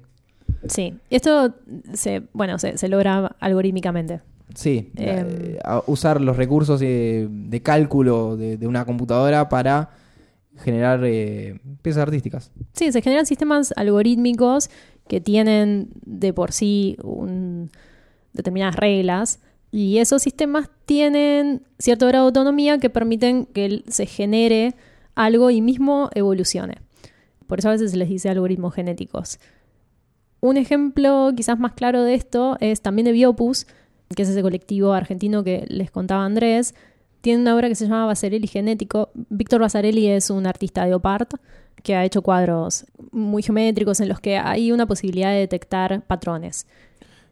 [0.67, 1.53] Sí, esto
[1.93, 4.21] se, bueno, se, se logra algorítmicamente.
[4.55, 5.27] Sí, Em.
[5.27, 9.91] eh, usar los recursos de, de cálculo de, de una computadora para
[10.57, 12.51] generar eh, piezas artísticas.
[12.73, 14.69] Sí, se generan sistemas algorítmicos
[15.07, 17.69] que tienen de por sí un-
[18.33, 19.39] determinadas reglas
[19.71, 24.75] y esos sistemas tienen cierto grado de autonomía que permiten que se genere
[25.15, 26.79] algo y mismo evolucione.
[27.47, 29.39] Por eso a veces se les dice algoritmos genéticos.
[30.41, 33.67] Un ejemplo quizás más claro de esto es también de Biopus,
[34.15, 36.75] que es ese colectivo argentino que les contaba Andrés.
[37.21, 39.09] Tiene una obra que se llama Basarelli Genético.
[39.13, 41.33] Víctor Basarelli es un artista de opart
[41.83, 46.67] que ha hecho cuadros muy geométricos en los que hay una posibilidad de detectar patrones.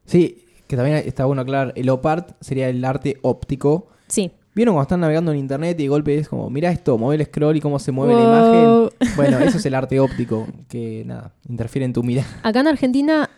[0.05, 3.87] Sí, que también está bueno aclarar, el OPART sería el arte óptico.
[4.07, 4.31] Sí.
[4.57, 7.27] ¿Vieron cuando están navegando en internet y de golpe es como, mira esto, mueve el
[7.27, 8.89] scroll y cómo se mueve la imagen?
[9.15, 12.27] Bueno, eso es el arte óptico, que nada, interfiere en tu mirada.
[12.41, 13.29] Acá en Argentina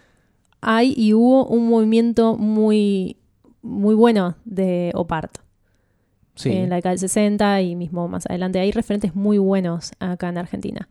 [0.62, 3.18] hay y hubo un movimiento muy,
[3.62, 5.40] muy bueno de opart.
[6.36, 8.62] Sí, en la década del 60 y mismo más adelante.
[8.62, 10.88] Hay referentes muy buenos acá en Argentina.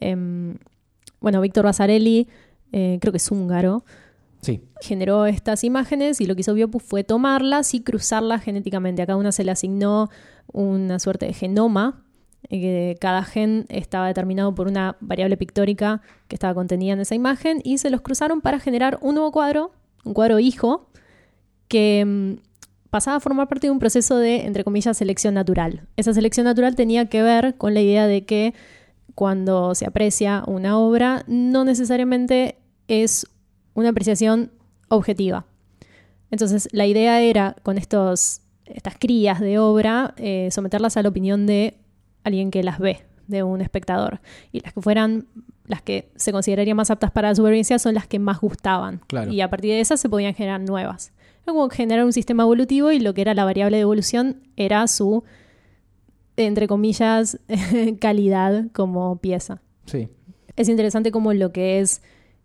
[0.00, 0.56] Em,
[1.20, 2.28] bueno, Víctor Basarelli,
[2.72, 3.84] eh, creo que es húngaro,
[4.80, 9.02] generó estas imágenes y lo que hizo Biopus fue tomarlas y cruzarlas genéticamente.
[9.02, 10.08] A cada una se le asignó
[10.52, 12.04] una suerte de genoma.
[12.48, 17.60] eh, cada gen estaba determinado por una variable pictórica que estaba contenida en esa imagen
[17.64, 19.72] y se los cruzaron para generar un nuevo cuadro,
[20.04, 20.88] un cuadro hijo,
[21.66, 22.34] que mm,
[22.90, 25.88] pasaba a formar parte de un proceso de, entre comillas, selección natural.
[25.96, 28.54] Esa selección natural tenía que ver con la idea de que
[29.14, 33.26] cuando se aprecia una obra, no necesariamente es
[33.76, 34.50] una apreciación
[34.88, 35.46] objetiva.
[36.30, 41.46] Entonces, la idea era, con estos, estas crías de obra, eh, someterlas a la opinión
[41.46, 41.76] de
[42.24, 44.20] alguien que las ve, de un espectador.
[44.50, 45.28] Y las que fueran,
[45.66, 49.02] las que se considerarían más aptas para la supervivencia son las que más gustaban.
[49.06, 49.30] Claro.
[49.30, 51.12] Y a partir de esas se podían generar nuevas.
[51.44, 54.88] Era como generar un sistema evolutivo y lo que era la variable de evolución era
[54.88, 55.22] su,
[56.36, 57.38] entre comillas,
[58.00, 59.60] calidad como pieza.
[59.84, 60.08] sí.
[60.56, 62.00] Es interesante como lo que es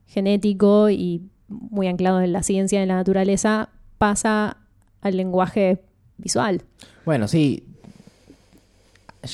[0.07, 4.57] genético y muy anclado en la ciencia, en la naturaleza, pasa
[5.01, 5.81] al lenguaje
[6.17, 6.63] visual.
[7.05, 7.63] Bueno, sí.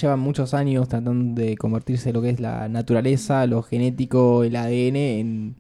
[0.02, 4.96] Llevan muchos años tratando de convertirse lo que es la naturaleza, lo genético, el ADN
[4.96, 5.56] en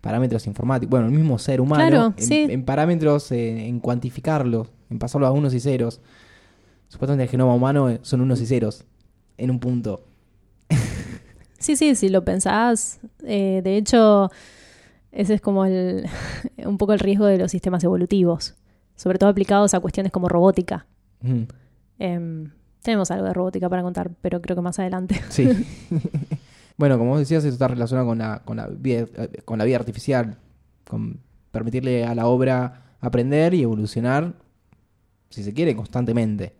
[0.00, 0.90] parámetros informáticos.
[0.90, 1.88] Bueno, el mismo ser humano.
[1.88, 2.46] Claro, en, sí.
[2.50, 6.00] en parámetros, eh, en cuantificarlo, en pasarlo a unos y ceros.
[6.88, 8.84] Supuestamente el genoma humano son unos y ceros.
[9.38, 10.04] En un punto.
[11.60, 12.98] Sí, sí, si lo pensás.
[13.24, 14.30] eh, de hecho,
[15.12, 16.06] ese es como el,
[16.66, 18.56] un poco el riesgo de los sistemas evolutivos,
[18.96, 20.86] sobre todo aplicados a cuestiones como robótica.
[21.20, 21.42] Mm,
[22.00, 22.50] Em,
[22.82, 25.20] tenemos algo de robótica para contar, pero creo que más adelante.
[25.28, 25.48] Sí.
[26.76, 29.64] bueno, como vos decías, eso está relacionado con la, con la, vida, eh, con la
[29.64, 30.38] vida artificial.
[30.88, 31.20] Con
[31.52, 34.32] permitirle a la obra aprender y evolucionar,
[35.28, 36.54] si se quiere, constantemente.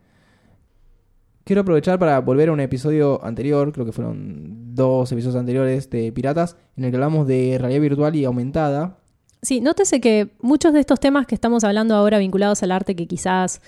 [1.51, 6.13] Quiero aprovechar para volver a un episodio anterior, creo que fueron dos episodios anteriores de
[6.13, 8.99] Piratas, en el que hablamos de realidad virtual y aumentada.
[9.43, 13.09] Sí, nótese que muchos de estos temas que estamos hablando ahora vinculados al arte, que
[13.09, 13.63] quizás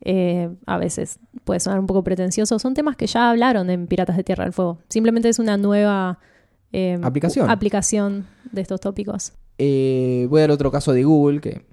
[0.00, 4.16] eh, a veces puede sonar un poco pretencioso, son temas que ya hablaron en Piratas
[4.16, 4.78] de Tierra del Fuego.
[4.88, 6.18] Simplemente es una nueva
[6.72, 7.50] eh, Aplicación.
[7.50, 9.34] aplicación de estos tópicos.
[9.58, 11.66] Eh, voy a dar otro caso de Google que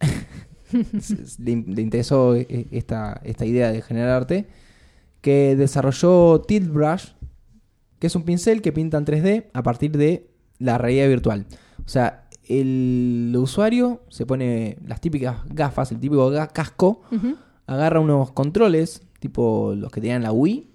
[0.72, 4.46] le, le interesó eh, esta, esta idea de generar arte,
[5.20, 7.08] que desarrolló Tilt Brush,
[7.98, 11.46] que es un pincel que pinta en 3D a partir de la realidad virtual.
[11.84, 17.02] O sea, el usuario se pone las típicas gafas, el típico casco,
[17.66, 20.68] agarra unos controles, tipo los que tenían la Wii,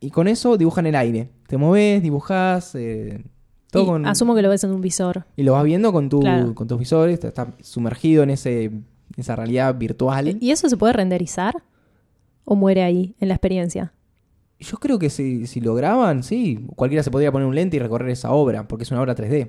[0.00, 1.30] y con eso dibujan el aire.
[1.46, 3.24] Te moves, dibujás, eh,
[3.70, 4.06] todo Y con...
[4.06, 5.24] Asumo que lo ves en un visor.
[5.36, 6.54] Y lo vas viendo con, tu, Claro.
[6.54, 8.70] con tus visores, estás sumergido en ese,
[9.16, 10.36] esa realidad virtual.
[10.40, 11.62] ¿Y eso se puede renderizar?
[12.44, 13.92] ¿O muere ahí, en la experiencia?
[14.58, 17.80] Yo creo que si, si lo graban, sí, cualquiera se podría poner un lente y
[17.80, 19.48] recorrer esa obra, porque es una obra 3D.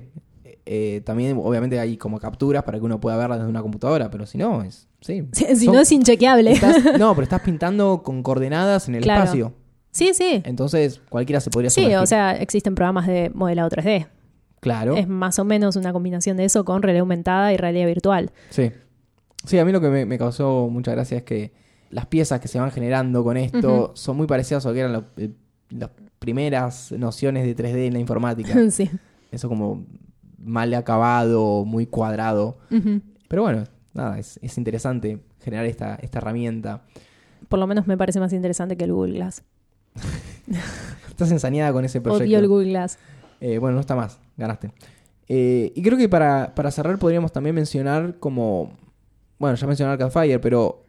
[0.66, 4.26] Eh, también, obviamente, hay como capturas para que uno pueda verla desde una computadora, pero
[4.26, 4.88] si no, es.
[5.00, 5.24] Sí.
[5.32, 6.52] Si, si Son- no es inchequeable.
[6.52, 9.24] estás- no, pero estás pintando con coordenadas en el Claro.
[9.24, 9.52] espacio.
[9.90, 10.42] Sí, sí.
[10.44, 11.98] Entonces, cualquiera se podría Sí, sumergir.
[12.02, 14.08] o sea, existen programas de modelado 3D.
[14.60, 14.96] Claro.
[14.96, 18.32] Es más o menos una combinación de eso con realidad aumentada y realidad virtual.
[18.50, 18.72] Sí.
[19.44, 21.52] Sí, a mí lo que me, me causó mucha gracia es que
[21.94, 24.92] las piezas que se van generando con esto son muy parecidas a lo que eran
[24.92, 25.30] lo- eh,
[25.70, 28.52] las primeras nociones de 3D en la informática.
[28.70, 28.90] sí.
[29.30, 29.84] Eso como
[30.38, 32.58] mal acabado, muy cuadrado.
[33.28, 36.82] Pero bueno, nada, es, es interesante generar esta, esta herramienta.
[37.48, 39.42] Por lo menos me parece más interesante que el Google Glass.
[41.08, 42.24] Estás ensañada con ese proyecto.
[42.24, 42.98] Odio el Google Glass.
[43.40, 44.72] Eh, bueno, no está más, ganaste.
[45.28, 48.72] Eh, y creo que para, para cerrar podríamos también mencionar como,
[49.38, 50.83] bueno, ya mencioné Arcade Fire, pero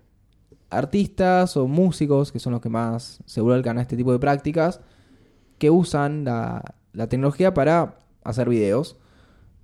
[0.70, 4.82] artistas o músicos, que son los que más se vuelcan a este tipo de prácticas,
[5.58, 8.98] que usan la, la tecnología para hacer videos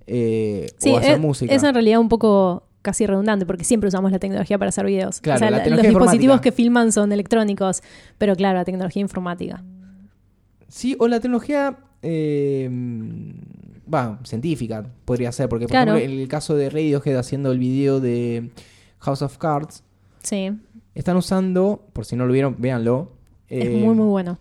[0.08, 1.54] eh, Sí, o hacer es, música.
[1.54, 5.22] es en realidad un poco casi redundante porque siempre usamos la tecnología para hacer videos.
[5.22, 7.82] Claro, o sea, la los dispositivos que filman son electrónicos,
[8.18, 9.64] pero claro, la tecnología informática.
[10.68, 12.70] Sí, o la tecnología, eh,
[13.94, 15.96] va, científica podría ser, porque por Claro.
[15.96, 18.52] ejemplo, en el caso de Radiohead haciendo el video de
[19.00, 19.84] House of Cards,
[20.24, 20.52] Sí,
[20.96, 23.14] Están usando, por si no lo vieron, véanlo.
[23.48, 24.40] es eh, muy, muy bueno.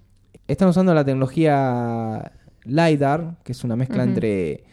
[0.49, 2.33] Están usando la tecnología
[2.65, 4.65] LiDAR, que es una mezcla entre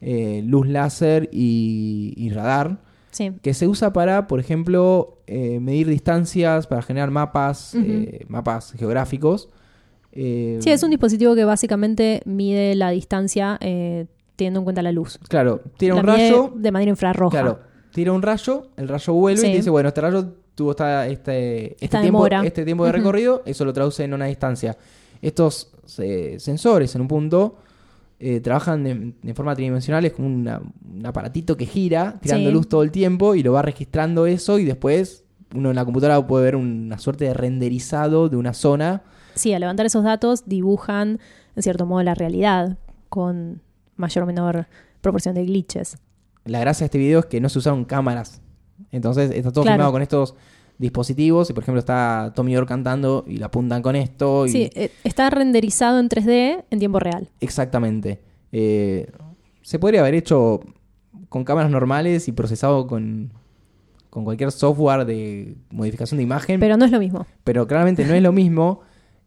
[0.00, 5.86] eh, luz láser y, y radar, Sí, que se usa para, por ejemplo, eh, medir
[5.88, 9.48] distancias, para generar mapas, eh, mapas geográficos.
[10.12, 13.56] Sí, es un dispositivo que básicamente mide la distancia
[14.36, 15.18] teniendo en cuenta la luz.
[15.28, 17.40] Claro, tira La un rayo, de manera infrarroja.
[17.40, 17.60] claro,
[17.92, 19.46] tira un rayo, el rayo vuelve Sí.
[19.46, 22.46] y te dice, bueno, este rayo tuvo esta, este, este Esta tiempo, demora.
[22.46, 24.76] este tiempo de recorrido, eso lo traduce en una distancia.
[25.22, 27.56] Estos eh, sensores en un punto
[28.20, 32.54] eh, trabajan de, de forma tridimensional, es como una- un aparatito que gira, tirando Sí.
[32.54, 36.26] luz todo el tiempo y lo va registrando eso y después uno en la computadora
[36.26, 39.02] puede ver una suerte de renderizado de una zona.
[39.34, 41.18] Sí, al levantar esos datos dibujan,
[41.56, 43.60] en cierto modo, la realidad con
[43.96, 44.66] mayor o menor
[45.00, 45.98] proporción de glitches.
[46.44, 48.40] La gracia de este video es que no se usaron cámaras.
[48.94, 49.76] Entonces está todo Claro.
[49.76, 50.34] filmado con estos
[50.78, 54.46] dispositivos y por ejemplo está Tommy York cantando y la apuntan con esto.
[54.46, 54.50] Y...
[54.50, 57.28] Sí, eh, está renderizado en 3D en tiempo real.
[57.40, 58.20] Exactamente.
[58.52, 59.10] Eh,
[59.62, 60.60] se podría haber hecho
[61.28, 63.32] con cámaras normales y procesado con,
[64.10, 67.26] con cualquier software de modificación de imagen, pero, Pero no es lo mismo.
[67.66, 68.80] claramente no es lo mismo.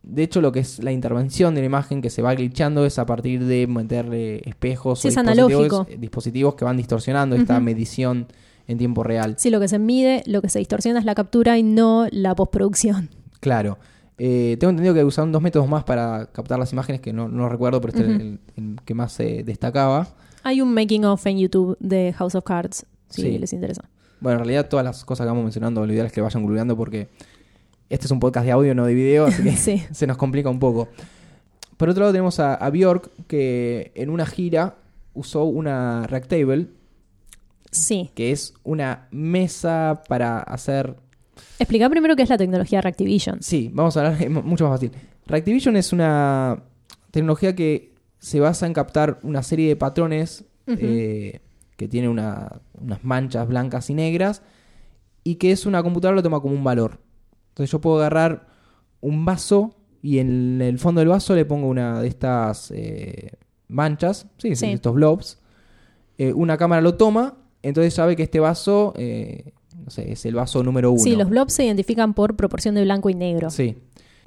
[0.03, 2.97] De hecho, lo que es la intervención de la imagen que se va glitchando es
[2.97, 5.87] a partir de meterle espejos Sí, o es dispositivos, analógico.
[5.99, 8.27] dispositivos que van distorsionando esta medición
[8.67, 9.35] en tiempo real.
[9.37, 12.35] Sí, lo que se mide, lo que se distorsiona es la captura y no la
[12.35, 13.09] postproducción.
[13.39, 13.77] Claro.
[14.17, 17.47] Eh, tengo entendido que usaron dos métodos más para captar las imágenes que no, no
[17.49, 20.07] recuerdo, pero este es el, el que más se destacaba.
[20.41, 23.37] Hay un making of en YouTube de House of Cards, si Sí.
[23.37, 23.83] les interesa.
[24.19, 26.75] Bueno, en realidad todas las cosas que vamos mencionando, lo ideal es que vayan googleando
[26.75, 27.09] porque
[27.89, 29.83] este es un podcast de audio, no de video, así que Sí.
[29.91, 30.87] se nos complica un poco.
[31.77, 34.77] Por otro lado tenemos a, a Bjork que en una gira
[35.13, 36.65] usó una Rectable,
[37.77, 38.11] Sí.
[38.15, 40.95] que es una mesa para hacer...
[41.59, 43.41] Explica primero qué es la tecnología Reactivision.
[43.41, 44.91] Sí, vamos a hablar, es mucho más fácil.
[45.25, 46.63] Reactivision es una
[47.11, 51.39] tecnología que se basa en captar una serie de patrones eh,
[51.77, 54.41] que tiene una- unas manchas blancas y negras
[55.23, 56.99] y que es una computadora lo toma como un valor.
[57.49, 58.47] Entonces yo puedo agarrar
[59.01, 63.31] un vaso y en el fondo del vaso le pongo una de estas eh,
[63.67, 64.67] manchas, sí, Sí.
[64.67, 65.39] estos blobs.
[66.17, 67.35] Eh, una cámara lo toma,
[67.67, 69.53] entonces sabe que este vaso, eh,
[69.83, 71.01] no sé, es el vaso número uno.
[71.01, 73.49] Sí, los blobs se identifican por proporción de blanco y negro.
[73.49, 73.77] Sí.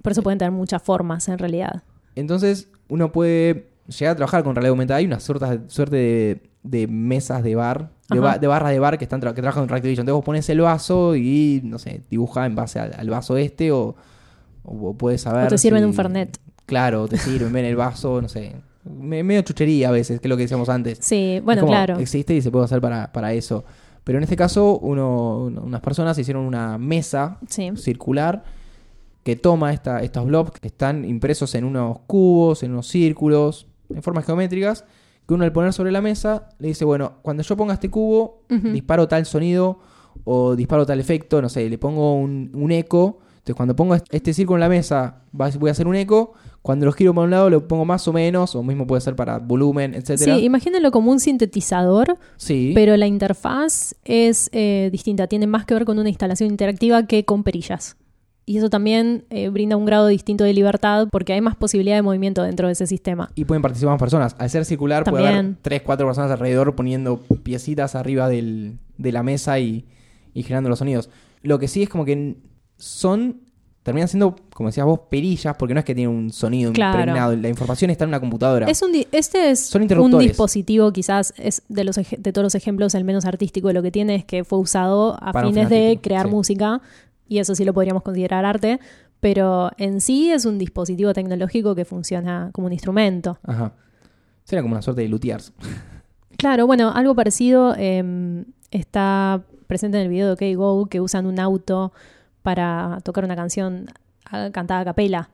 [0.02, 1.82] Por eso pueden tener muchas formas en realidad.
[2.14, 4.98] Entonces uno puede llegar a trabajar con realidad aumentada.
[4.98, 8.96] Hay una suerte, suerte de, de mesas de bar, de, ba- de barras de bar
[8.98, 10.02] que, están tra- que trabajan con Reactivision.
[10.04, 13.70] Entonces vos pones el vaso y, no sé, dibuja en base al, al vaso este
[13.72, 13.94] o,
[14.64, 15.46] o puedes saber...
[15.46, 16.38] O te sirven si- un Fernet.
[16.66, 18.54] Claro, te sirven, ven el vaso, no sé.
[18.84, 20.98] Me- medio chuchería a veces, que es lo que decíamos antes.
[21.02, 21.98] Sí, bueno, como, claro.
[21.98, 23.64] Existe y se puede usar para, para eso.
[24.04, 27.70] Pero en este caso, uno, uno- unas personas hicieron una mesa Sí.
[27.76, 28.42] circular
[29.22, 34.02] que toma esta, estos blobs que están impresos en unos cubos, en unos círculos, en
[34.02, 34.84] formas geométricas,
[35.28, 38.42] que uno al poner sobre la mesa le dice, bueno, cuando yo ponga este cubo,
[38.48, 39.78] disparo tal sonido
[40.24, 43.18] o disparo tal efecto, no sé, le pongo un, un eco.
[43.40, 46.84] Entonces cuando pongo est- este círculo en la mesa voy a hacer un eco, cuando
[46.86, 49.38] lo giro para un lado lo pongo más o menos, o mismo puede ser para
[49.38, 50.38] volumen, Sí, etcétera.
[50.38, 52.72] imagínenlo como un sintetizador, Sí.
[52.74, 55.26] pero la interfaz es eh, distinta.
[55.26, 57.96] Tiene más que ver con una instalación interactiva que con perillas.
[58.46, 62.02] Y eso también eh, brinda un grado distinto de libertad porque hay más posibilidad de
[62.02, 63.30] movimiento dentro de ese sistema.
[63.36, 64.34] Y pueden participar más personas.
[64.38, 65.58] Al ser circular puede haber También.
[65.62, 69.84] 3, 4 personas alrededor poniendo piecitas arriba del- de la mesa y,
[70.34, 71.08] y generando los sonidos.
[71.42, 72.36] Lo que sí es como que
[72.80, 73.42] son...
[73.82, 76.98] Terminan siendo, como decías vos, perillas, porque no es que tiene un sonido Claro.
[76.98, 77.34] impregnado.
[77.34, 78.68] La información está en una computadora.
[78.68, 82.94] Es un este es Son un dispositivo, quizás es de, los de todos los ejemplos
[82.94, 83.72] el menos artístico.
[83.72, 86.30] Lo que tiene es que fue usado a Para fines fin de crear sí.
[86.30, 86.82] música,
[87.26, 88.80] y eso sí lo podríamos considerar arte,
[89.18, 93.38] pero en sí es un dispositivo tecnológico que funciona como un instrumento.
[93.44, 93.72] Ajá.
[94.44, 95.54] Sería como una suerte de luthiers.
[96.36, 101.24] Claro, bueno, algo parecido eh, está presente en el video de OK Go, que usan
[101.24, 101.92] un auto
[102.42, 103.86] para tocar una canción
[104.24, 105.30] a- cantada a capela.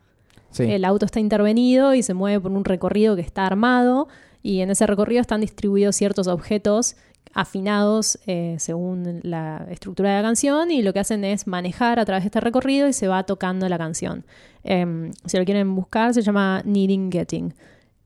[0.51, 0.65] Sí.
[0.65, 4.09] El auto está intervenido y se mueve por un recorrido que está armado
[4.43, 6.97] y en ese recorrido están distribuidos ciertos objetos
[7.35, 12.05] afinados eh, según la estructura de la canción y lo que hacen es manejar a
[12.07, 14.25] través de este recorrido y se va tocando la canción.
[14.65, 17.53] Em, si lo quieren buscar se llama Needing Getting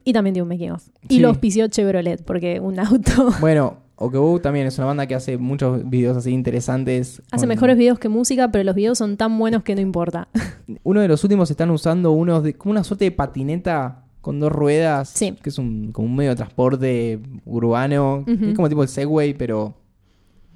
[0.05, 0.88] y también tiene un making of.
[1.09, 5.36] Y lo auspició Chevrolet porque un auto Bueno, Okebo también es una banda que hace
[5.36, 7.20] muchos videos así interesantes.
[7.30, 10.28] hace con- mejores videos que música pero los videos son tan buenos que no importa.
[10.84, 14.51] Uno de los últimos están usando unos de, como una suerte de patineta con dos
[14.53, 15.34] ruedas, Sí.
[15.42, 19.34] que es un, como un medio de transporte urbano, que es como tipo el Segway,
[19.34, 19.74] pero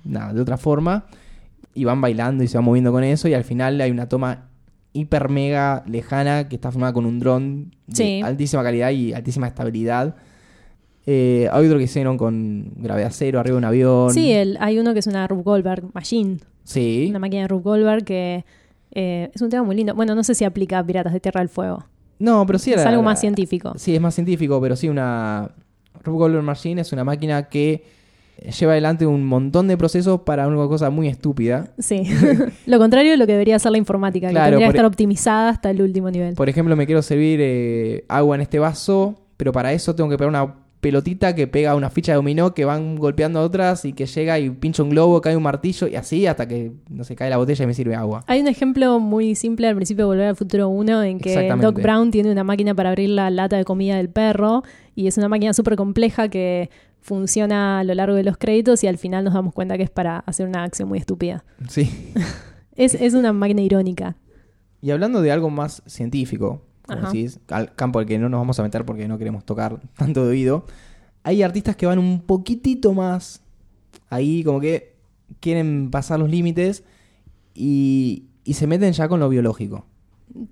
[0.04, 1.04] nada, de otra forma.
[1.74, 3.26] Y van bailando y se van moviendo con eso.
[3.28, 4.48] Y al final hay una toma
[4.92, 8.20] hiper mega lejana que está filmada con un dron de Sí.
[8.22, 10.14] altísima calidad y altísima estabilidad.
[11.06, 14.10] Eh, hay otro que hicieron con gravedad cero arriba de un avión.
[14.12, 16.38] Sí, el, hay uno que es una Rube Goldberg Machine.
[16.64, 17.06] Sí.
[17.10, 18.44] Una máquina de Rube Goldberg que
[18.92, 19.94] eh, es un tema muy lindo.
[19.94, 21.84] Bueno, no sé si aplica a Piratas de Tierra del Fuego.
[22.18, 23.74] No, pero sí es algo más científico.
[23.76, 25.50] Sí, es más científico, pero sí una...
[26.02, 27.84] Rube Goldberg Machine es una máquina que
[28.58, 31.72] lleva adelante un montón de procesos para una cosa muy estúpida.
[31.78, 32.04] Sí.
[32.66, 35.48] lo contrario de lo que debería ser la informática, Claro, que tendría que estar optimizada
[35.50, 36.34] hasta el último nivel.
[36.34, 40.16] Por ejemplo, me quiero servir eh, agua en este vaso, pero para eso tengo que
[40.16, 43.94] pegar una pelotita que pega una ficha de dominó que van golpeando a otras y
[43.94, 47.16] que llega y pincha un globo, cae un martillo y así hasta que, no sé,
[47.16, 48.22] cae la botella y me sirve agua.
[48.26, 51.50] Hay un ejemplo muy simple al principio de Volver al Futuro 1 en que.
[51.58, 54.62] Doc Brown tiene una máquina para abrir la lata de comida del perro
[54.94, 56.68] y es una máquina súper compleja que
[57.00, 59.90] funciona a lo largo de los créditos y al final nos damos cuenta que es
[59.90, 61.46] para hacer una acción muy estúpida.
[61.66, 61.90] Sí.
[62.76, 64.16] Es, es una máquina irónica.
[64.82, 68.58] Y hablando de algo más científico, como decís, al campo al que no nos vamos
[68.58, 70.66] a meter porque no queremos tocar tanto de oído,
[71.22, 73.40] hay artistas que van un poquitito más
[74.10, 74.94] ahí, como que
[75.40, 76.84] quieren pasar los límites
[77.54, 79.86] y, y se meten ya con lo biológico.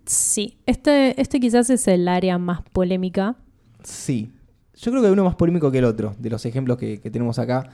[0.06, 3.36] Sí, este, este quizás es el área más polémica.
[3.82, 4.30] Sí.
[4.74, 7.10] Yo creo que hay uno más polémico que el otro, de los ejemplos que, que
[7.10, 7.68] tenemos acá.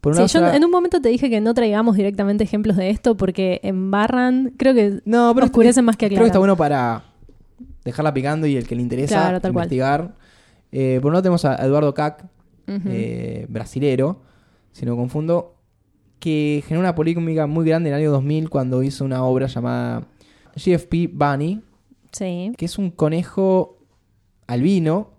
[0.00, 3.16] Por Sí, yo en un momento te dije que no traigamos directamente ejemplos de esto
[3.16, 6.40] porque embarran, creo que No, pero oscurecen más que Creo que está aclaran.
[6.40, 7.04] bueno para
[7.84, 9.64] dejarla picando y el que le interesa Claro, tal cual.
[9.64, 10.14] investigar.
[10.70, 12.24] Eh, por un lado tenemos a Eduardo Cac,
[12.66, 14.22] eh, brasilero,
[14.72, 15.56] si no confundo,
[16.18, 20.06] que generó una polémica muy grande en el año 2000 cuando hizo una obra llamada
[20.56, 21.60] GFP Bunny,
[22.12, 22.52] Sí.
[22.56, 23.78] que es un conejo
[24.46, 25.10] albino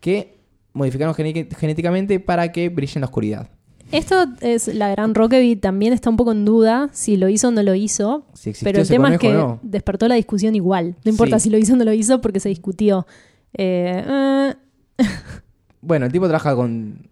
[0.00, 0.38] que
[0.72, 3.50] modificarnos gene- genéticamente para que brille en la oscuridad.
[3.92, 7.50] Esto es la gran Rockaby, también está un poco en duda si lo hizo o
[7.50, 8.24] no lo hizo.
[8.34, 9.58] Si existió Pero el tema es que no.
[9.62, 10.96] despertó la discusión igual.
[11.04, 11.44] No importa Sí.
[11.44, 13.06] si lo hizo o no lo hizo porque se discutió.
[13.54, 14.54] Eh, eh,
[15.82, 17.08] Bueno, el tipo trabaja con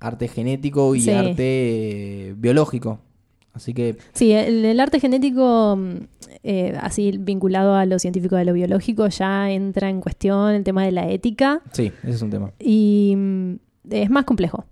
[0.00, 1.10] arte genético y Sí.
[1.10, 3.00] arte eh, biológico.
[3.54, 5.96] Así que sí, el, el arte genético, mm,
[6.42, 10.84] eh, así vinculado a lo científico de lo biológico, ya entra en cuestión el tema
[10.84, 12.52] de la ética sí, ese es un tema.
[12.58, 13.52] y mm,
[13.90, 14.64] es más complejo.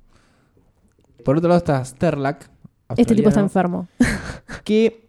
[1.25, 2.51] Por otro lado está Sterlac.
[2.97, 3.89] Este tipo está enfermo.
[4.65, 5.09] Que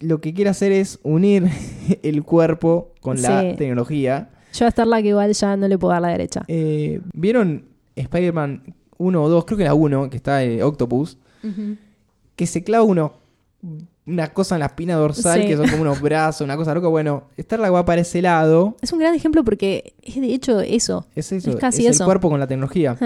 [0.00, 1.48] lo que quiere hacer es unir
[2.02, 4.30] el cuerpo con la tecnología.
[4.52, 6.42] Yo a Starla que igual ya no le puedo dar la derecha.
[6.48, 7.64] Eh, ¿Vieron
[7.96, 9.44] Spider-Man 1 o 2?
[9.44, 11.16] Creo que era 1, que está eh, Octopus.
[12.36, 13.12] Que se clava uno,
[14.06, 15.46] una cosa en la espina dorsal, Sí.
[15.48, 16.88] que son como unos brazos, una cosa loca.
[16.88, 18.76] Bueno, Starlac va para ese lado.
[18.80, 21.06] Es un gran ejemplo porque es de hecho eso.
[21.14, 22.04] Es eso, Es casi es eso.
[22.04, 22.96] el cuerpo con la tecnología.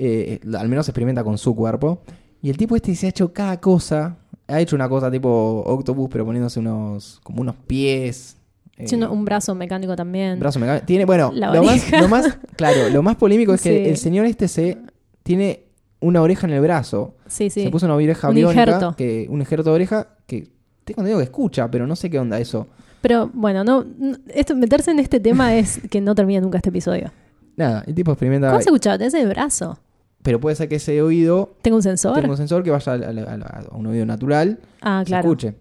[0.00, 2.00] Eh, al menos experimenta con su cuerpo.
[2.40, 4.16] Y el tipo este se ha hecho cada cosa.
[4.46, 8.36] Ha hecho una cosa tipo Octopus, pero poniéndose unos como unos pies.
[8.76, 10.38] eh, sí, un brazo mecánico también.
[10.38, 10.86] brazo mecánico.
[10.86, 12.00] Tiene, bueno, lo más, oreja.
[12.00, 14.78] lo más- claro, lo más polémico es que el señor este se
[15.24, 15.64] tiene
[16.00, 17.16] una oreja en el brazo.
[17.26, 17.64] Sí, sí.
[17.64, 18.94] Se puso una oreja Un biónica, injerto.
[18.96, 20.42] que un injerto de oreja que
[20.84, 22.68] tengo entendido que escucha, pero no sé qué onda eso.
[23.02, 26.70] Pero bueno, no, no- esto, meterse en este tema es que no termina nunca este
[26.70, 27.10] episodio.
[27.56, 28.96] Nada, el tipo experimenta, ¿Cómo se escuchaba?
[29.04, 29.78] El brazo.
[30.22, 32.14] Pero puede ser que ese oído Tengo un sensor.
[32.14, 35.28] tenga un sensor que vaya a, a- a- a un oído natural, Ah, se claro.
[35.28, 35.54] escuche.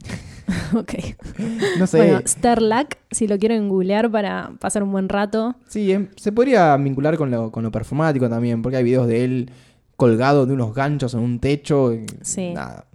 [0.74, 0.94] ok.
[1.78, 1.96] No sé.
[1.98, 5.56] Bueno, Sterlac, si lo quieren googlear para pasar un buen rato.
[5.68, 9.24] Sí, em, se podría vincular con lo, con lo performático también, porque hay videos de
[9.24, 9.50] él
[9.96, 11.92] colgado de unos ganchos en un techo.
[12.22, 12.52] Sí.
[12.52, 12.86] nada.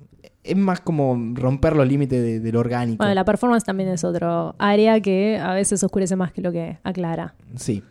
[0.44, 2.98] Es más como romper los límites de, de lo orgánico.
[3.04, 6.80] Bueno, la performance también es otro área que a veces oscurece más que lo que
[6.84, 7.36] aclara.
[7.58, 7.84] Sí.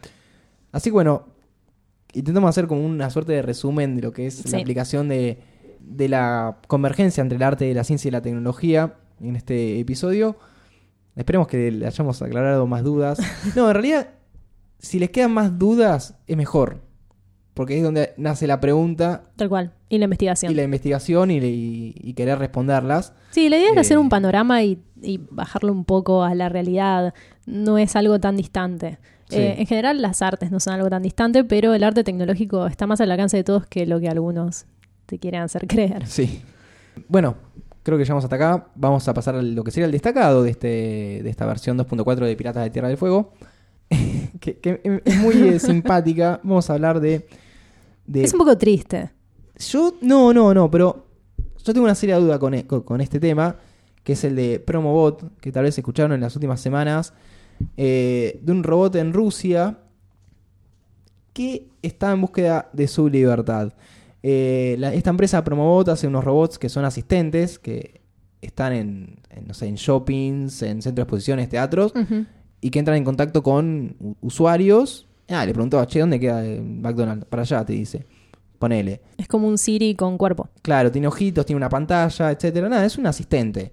[0.73, 1.27] Así que bueno,
[2.15, 4.51] intentamos hacer como una suerte de resumen de lo que es Sí.
[4.51, 5.39] la aplicación de,
[5.81, 10.37] de la convergencia entre el arte, la ciencia y la tecnología en este episodio.
[11.17, 13.19] Esperemos que le hayamos aclarado más dudas.
[13.57, 14.09] No, en realidad,
[14.79, 16.83] si les quedan más dudas, es mejor.
[17.55, 19.75] Porque es donde nace la pregunta Tal cual.
[19.89, 20.53] Y la investigación.
[20.53, 23.13] y la investigación y, y- y querer responderlas.
[23.33, 26.49] Sí, la idea es Eh, hacer un panorama y, y bajarlo un poco a la
[26.49, 27.13] realidad.
[27.47, 28.99] No es algo tan distante.
[29.31, 29.39] Sí.
[29.39, 32.87] Eh, en general, las artes no son algo tan distante, pero el arte tecnológico está
[32.87, 34.67] más al alcance de todos que lo que algunos
[35.07, 36.07] te quieren hacer creer.
[36.07, 36.43] Sí.
[37.09, 37.37] Bueno,
[37.83, 38.67] creo que llegamos hasta acá.
[38.75, 40.67] Vamos a pasar a lo que sería el destacado de, este,
[41.23, 43.33] de esta versión 2.4 de Piratas de Tierra del Fuego.
[44.41, 46.41] que, que es muy eh, simpática.
[46.43, 47.27] Vamos a hablar de...
[48.07, 49.11] de- Es un poco triste.
[49.59, 51.07] Yo, no, no, no, pero
[51.65, 53.57] yo tengo una seria duda con, e- con- con este tema,
[54.05, 57.13] que es el de Promobot, que tal vez escucharon en las últimas semanas,
[57.77, 59.79] eh, de un robot en Rusia
[61.33, 63.73] que está en búsqueda de su libertad.
[64.23, 68.01] Eh, la- esta empresa Promobot hace unos robots que son asistentes, que
[68.43, 71.93] están en, en, no sé, en shoppings, en centros de exposiciones, teatros,
[72.61, 75.07] y que entran en contacto con usuarios.
[75.29, 77.25] Ah, le preguntó, che, ¿dónde queda eh, McDonald's?
[77.27, 78.05] Para allá, te dice.
[78.59, 79.01] Ponele.
[79.17, 80.49] Es como un Siri con cuerpo.
[80.61, 82.69] Claro, tiene ojitos, tiene una pantalla, etcétera.
[82.69, 83.73] Nada, es un asistente.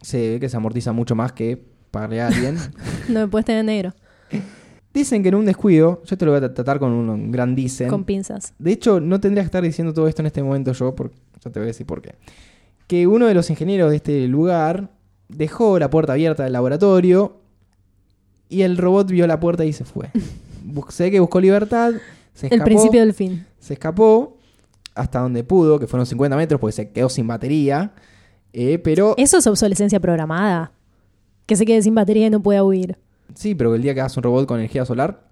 [0.00, 1.62] Se ve que se amortiza mucho más que
[1.94, 2.56] pagarle a alguien.
[3.08, 3.92] No me puedes tener negro.
[4.92, 7.88] dicen que en un descuido, yo te lo voy a tratar con un gran dicen.
[7.88, 8.52] Con pinzas.
[8.58, 11.50] De hecho, no tendría que estar diciendo todo esto en este momento yo, porque ya
[11.50, 12.14] te voy a decir por qué.
[12.86, 14.90] Que uno de los ingenieros de este lugar
[15.28, 17.36] dejó la puerta abierta del laboratorio
[18.48, 20.10] y el robot vio la puerta y se fue.
[20.90, 21.92] Sé que buscó libertad,
[22.34, 23.46] se El escapó, principio del fin.
[23.58, 24.38] se escapó
[24.94, 27.92] hasta donde pudo, que fueron 50 metros porque se quedó sin batería.
[28.52, 30.72] eh, pero Eso es obsolescencia programada.
[31.46, 32.96] Que se quede sin batería y no pueda huir.
[33.34, 35.28] sí, pero el día que hagas un robot con energía solar.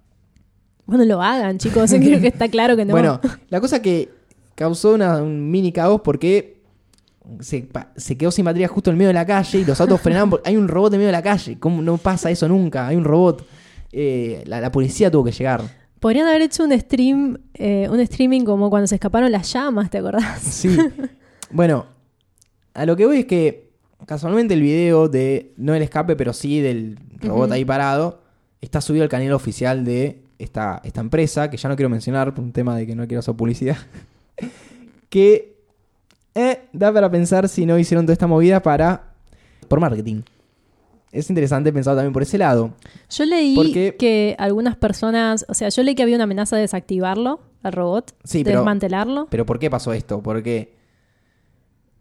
[0.87, 1.91] Bueno, lo hagan, chicos.
[1.93, 2.93] Creo que está claro que no.
[2.93, 4.11] Bueno, la cosa que
[4.55, 6.61] causó una- un mini caos porque
[7.41, 10.01] se, se quedó sin batería justo en el medio de la calle y los autos
[10.01, 10.29] frenaban.
[10.31, 11.59] porque Hay un robot en medio de la calle.
[11.59, 12.87] ¿Cómo no pasa eso nunca?
[12.89, 13.47] Hay un robot.
[13.93, 15.63] Eh, la, la policía tuvo que llegar.
[16.01, 19.99] Podrían haber hecho un stream, eh, un streaming como cuando se escaparon las llamas, ¿te
[19.99, 20.41] acordás?
[20.43, 20.77] Sí.
[21.51, 21.87] bueno,
[22.75, 23.72] a lo que voy es que
[24.07, 28.21] casualmente el video de, no el escape, pero sí del robot ahí parado,
[28.61, 32.45] está subido al canal oficial de esta, esta empresa, que ya no quiero mencionar por
[32.45, 33.77] un tema de que no quiero hacer publicidad,
[35.09, 35.57] que
[36.35, 39.13] eh, da para pensar si no hicieron toda esta movida para
[39.69, 40.23] por marketing.
[41.11, 42.73] Es interesante pensado también por ese lado.
[43.11, 46.63] Yo leí Porque- que algunas personas, o sea, yo leí que había una amenaza de
[46.63, 49.27] desactivarlo al robot, Sí, de pero- desmantelarlo.
[49.31, 50.23] Pero ¿por qué pasó esto?
[50.23, 50.73] Porque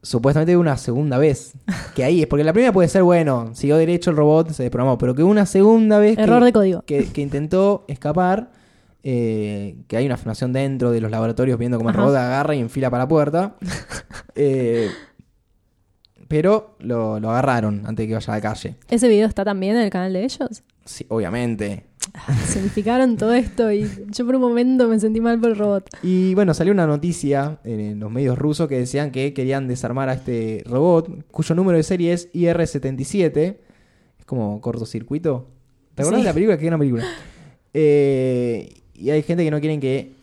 [0.02, 1.54] supuestamente una segunda vez.
[1.96, 4.98] Que ahí es, porque la primera puede ser, bueno, siguió derecho el robot, se desprogramó,
[4.98, 6.82] pero que una segunda vez que, Error de código.
[6.84, 8.52] que, que intentó escapar,
[9.04, 12.04] eh, que hay una filmación dentro de los laboratorios viendo cómo el Ajá.
[12.04, 13.56] robot agarra y enfila para la puerta.
[14.36, 14.90] Eh,
[16.30, 18.76] pero lo, lo agarraron antes de que vaya a la calle.
[18.90, 20.64] ¿Ese video está también en el canal de ellos?
[20.86, 21.86] Sí, obviamente.
[22.46, 25.90] Significaron todo esto y yo por un momento me sentí mal por el robot.
[26.04, 30.14] Y bueno, salió una noticia en los medios rusos que decían que querían desarmar a
[30.14, 33.58] este robot, cuyo número de serie es IR-77.
[34.20, 35.48] Es como cortocircuito.
[35.96, 36.24] ¿Te acuerdas Sí.
[36.26, 36.58] de la película?
[36.58, 37.06] Que era una película.
[37.74, 40.14] Eh, y hay gente que no quieren que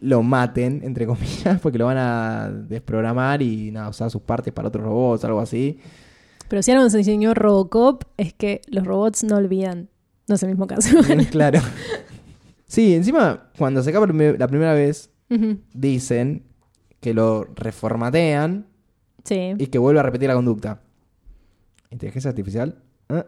[0.00, 4.68] lo maten, entre comillas, porque lo van a desprogramar y nada, usar sus partes para
[4.68, 5.78] otros robots, algo así.
[6.48, 9.88] Pero si algo nos enseñó Robocop es que los robots no olvidan.
[10.28, 10.96] No es el mismo caso.
[11.30, 11.60] claro.
[12.66, 15.10] Sí, encima, cuando se acaba la primera vez,
[15.72, 16.44] dicen
[17.00, 18.66] que lo reformatean
[19.24, 19.54] sí.
[19.58, 20.82] y que vuelve a repetir la conducta.
[21.90, 22.82] ¿Inteligencia artificial?
[23.08, 23.24] ¿Eh?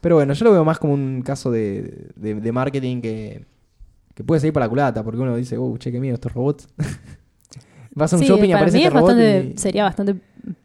[0.00, 3.46] Pero bueno, yo lo veo más como un caso de, de- de marketing que,
[4.14, 6.68] que puede seguir para la culata, porque uno dice, uh, che, qué miedo estos robots.
[7.96, 9.82] Vas a un Sí, shopping y para aparece mí este es robot bastante, y- sería
[9.84, 10.14] bastante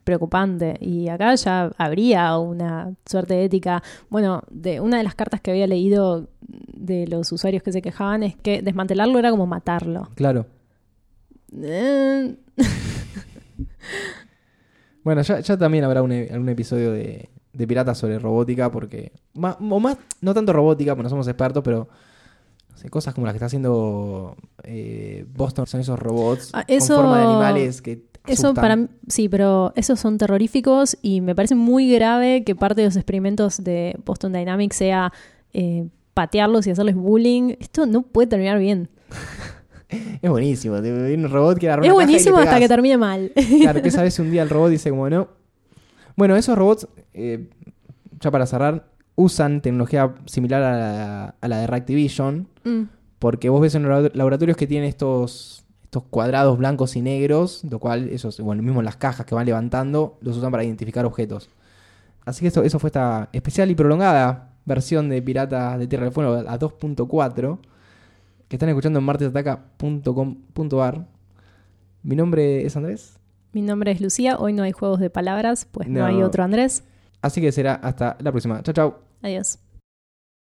[0.04, 0.78] preocupante.
[0.82, 3.82] Y acá ya habría una suerte de ética.
[4.10, 6.28] Bueno, de una de las cartas que había leído
[6.74, 10.10] de los usuarios que se quejaban es que desmantelarlo era como matarlo.
[10.16, 10.46] Claro.
[11.60, 12.36] Eh,
[15.04, 19.12] Bueno, ya, ya también habrá un, e- algún episodio de, de Piratas sobre robótica, porque.
[19.34, 21.88] ma- o más, no tanto robótica, porque no somos expertos, pero.
[22.90, 27.20] Cosas como las que está haciendo eh, Boston son esos robots Ah, eso- con forma
[27.20, 28.10] de animales que.
[28.28, 32.86] Eso para sí, pero esos son terroríficos y me parece muy grave que parte de
[32.88, 35.12] los experimentos de Boston Dynamics sea
[35.54, 37.56] eh, patearlos y hacerles bullying.
[37.60, 38.90] Esto no puede terminar bien.
[40.22, 40.76] Es buenísimo.
[40.78, 43.32] un robot que Es buenísimo hasta que termine mal.
[43.62, 45.28] Claro, que esa vez un día el robot dice como no.
[46.16, 47.50] Bueno, esos robots, eh,
[48.22, 52.47] ya para cerrar, usan tecnología similar a la, a la de Reactivision.
[52.64, 52.82] Mm,
[53.20, 57.80] Porque vos ves en los laboratorios que tienen estos, estos cuadrados blancos y negros, lo
[57.80, 61.49] cual ellos, bueno, mismo las cajas que van levantando, los usan para identificar objetos.
[62.26, 66.14] Así que eso, eso fue esta especial y prolongada versión de Piratas de Tierra del
[66.14, 67.57] Fuego a 2.4,
[68.47, 71.05] que están escuchando en martesataca.com.ar.
[72.03, 73.18] Mi nombre es Andrés,
[73.53, 74.38] Mi nombre es Lucía.
[74.39, 76.05] Hoy no hay juegos de palabras, pues no, No.
[76.05, 76.84] hay otro Andrés.
[77.22, 78.62] Así que será hasta la próxima.
[78.64, 79.00] Chao, chao.
[79.22, 79.71] Adiós.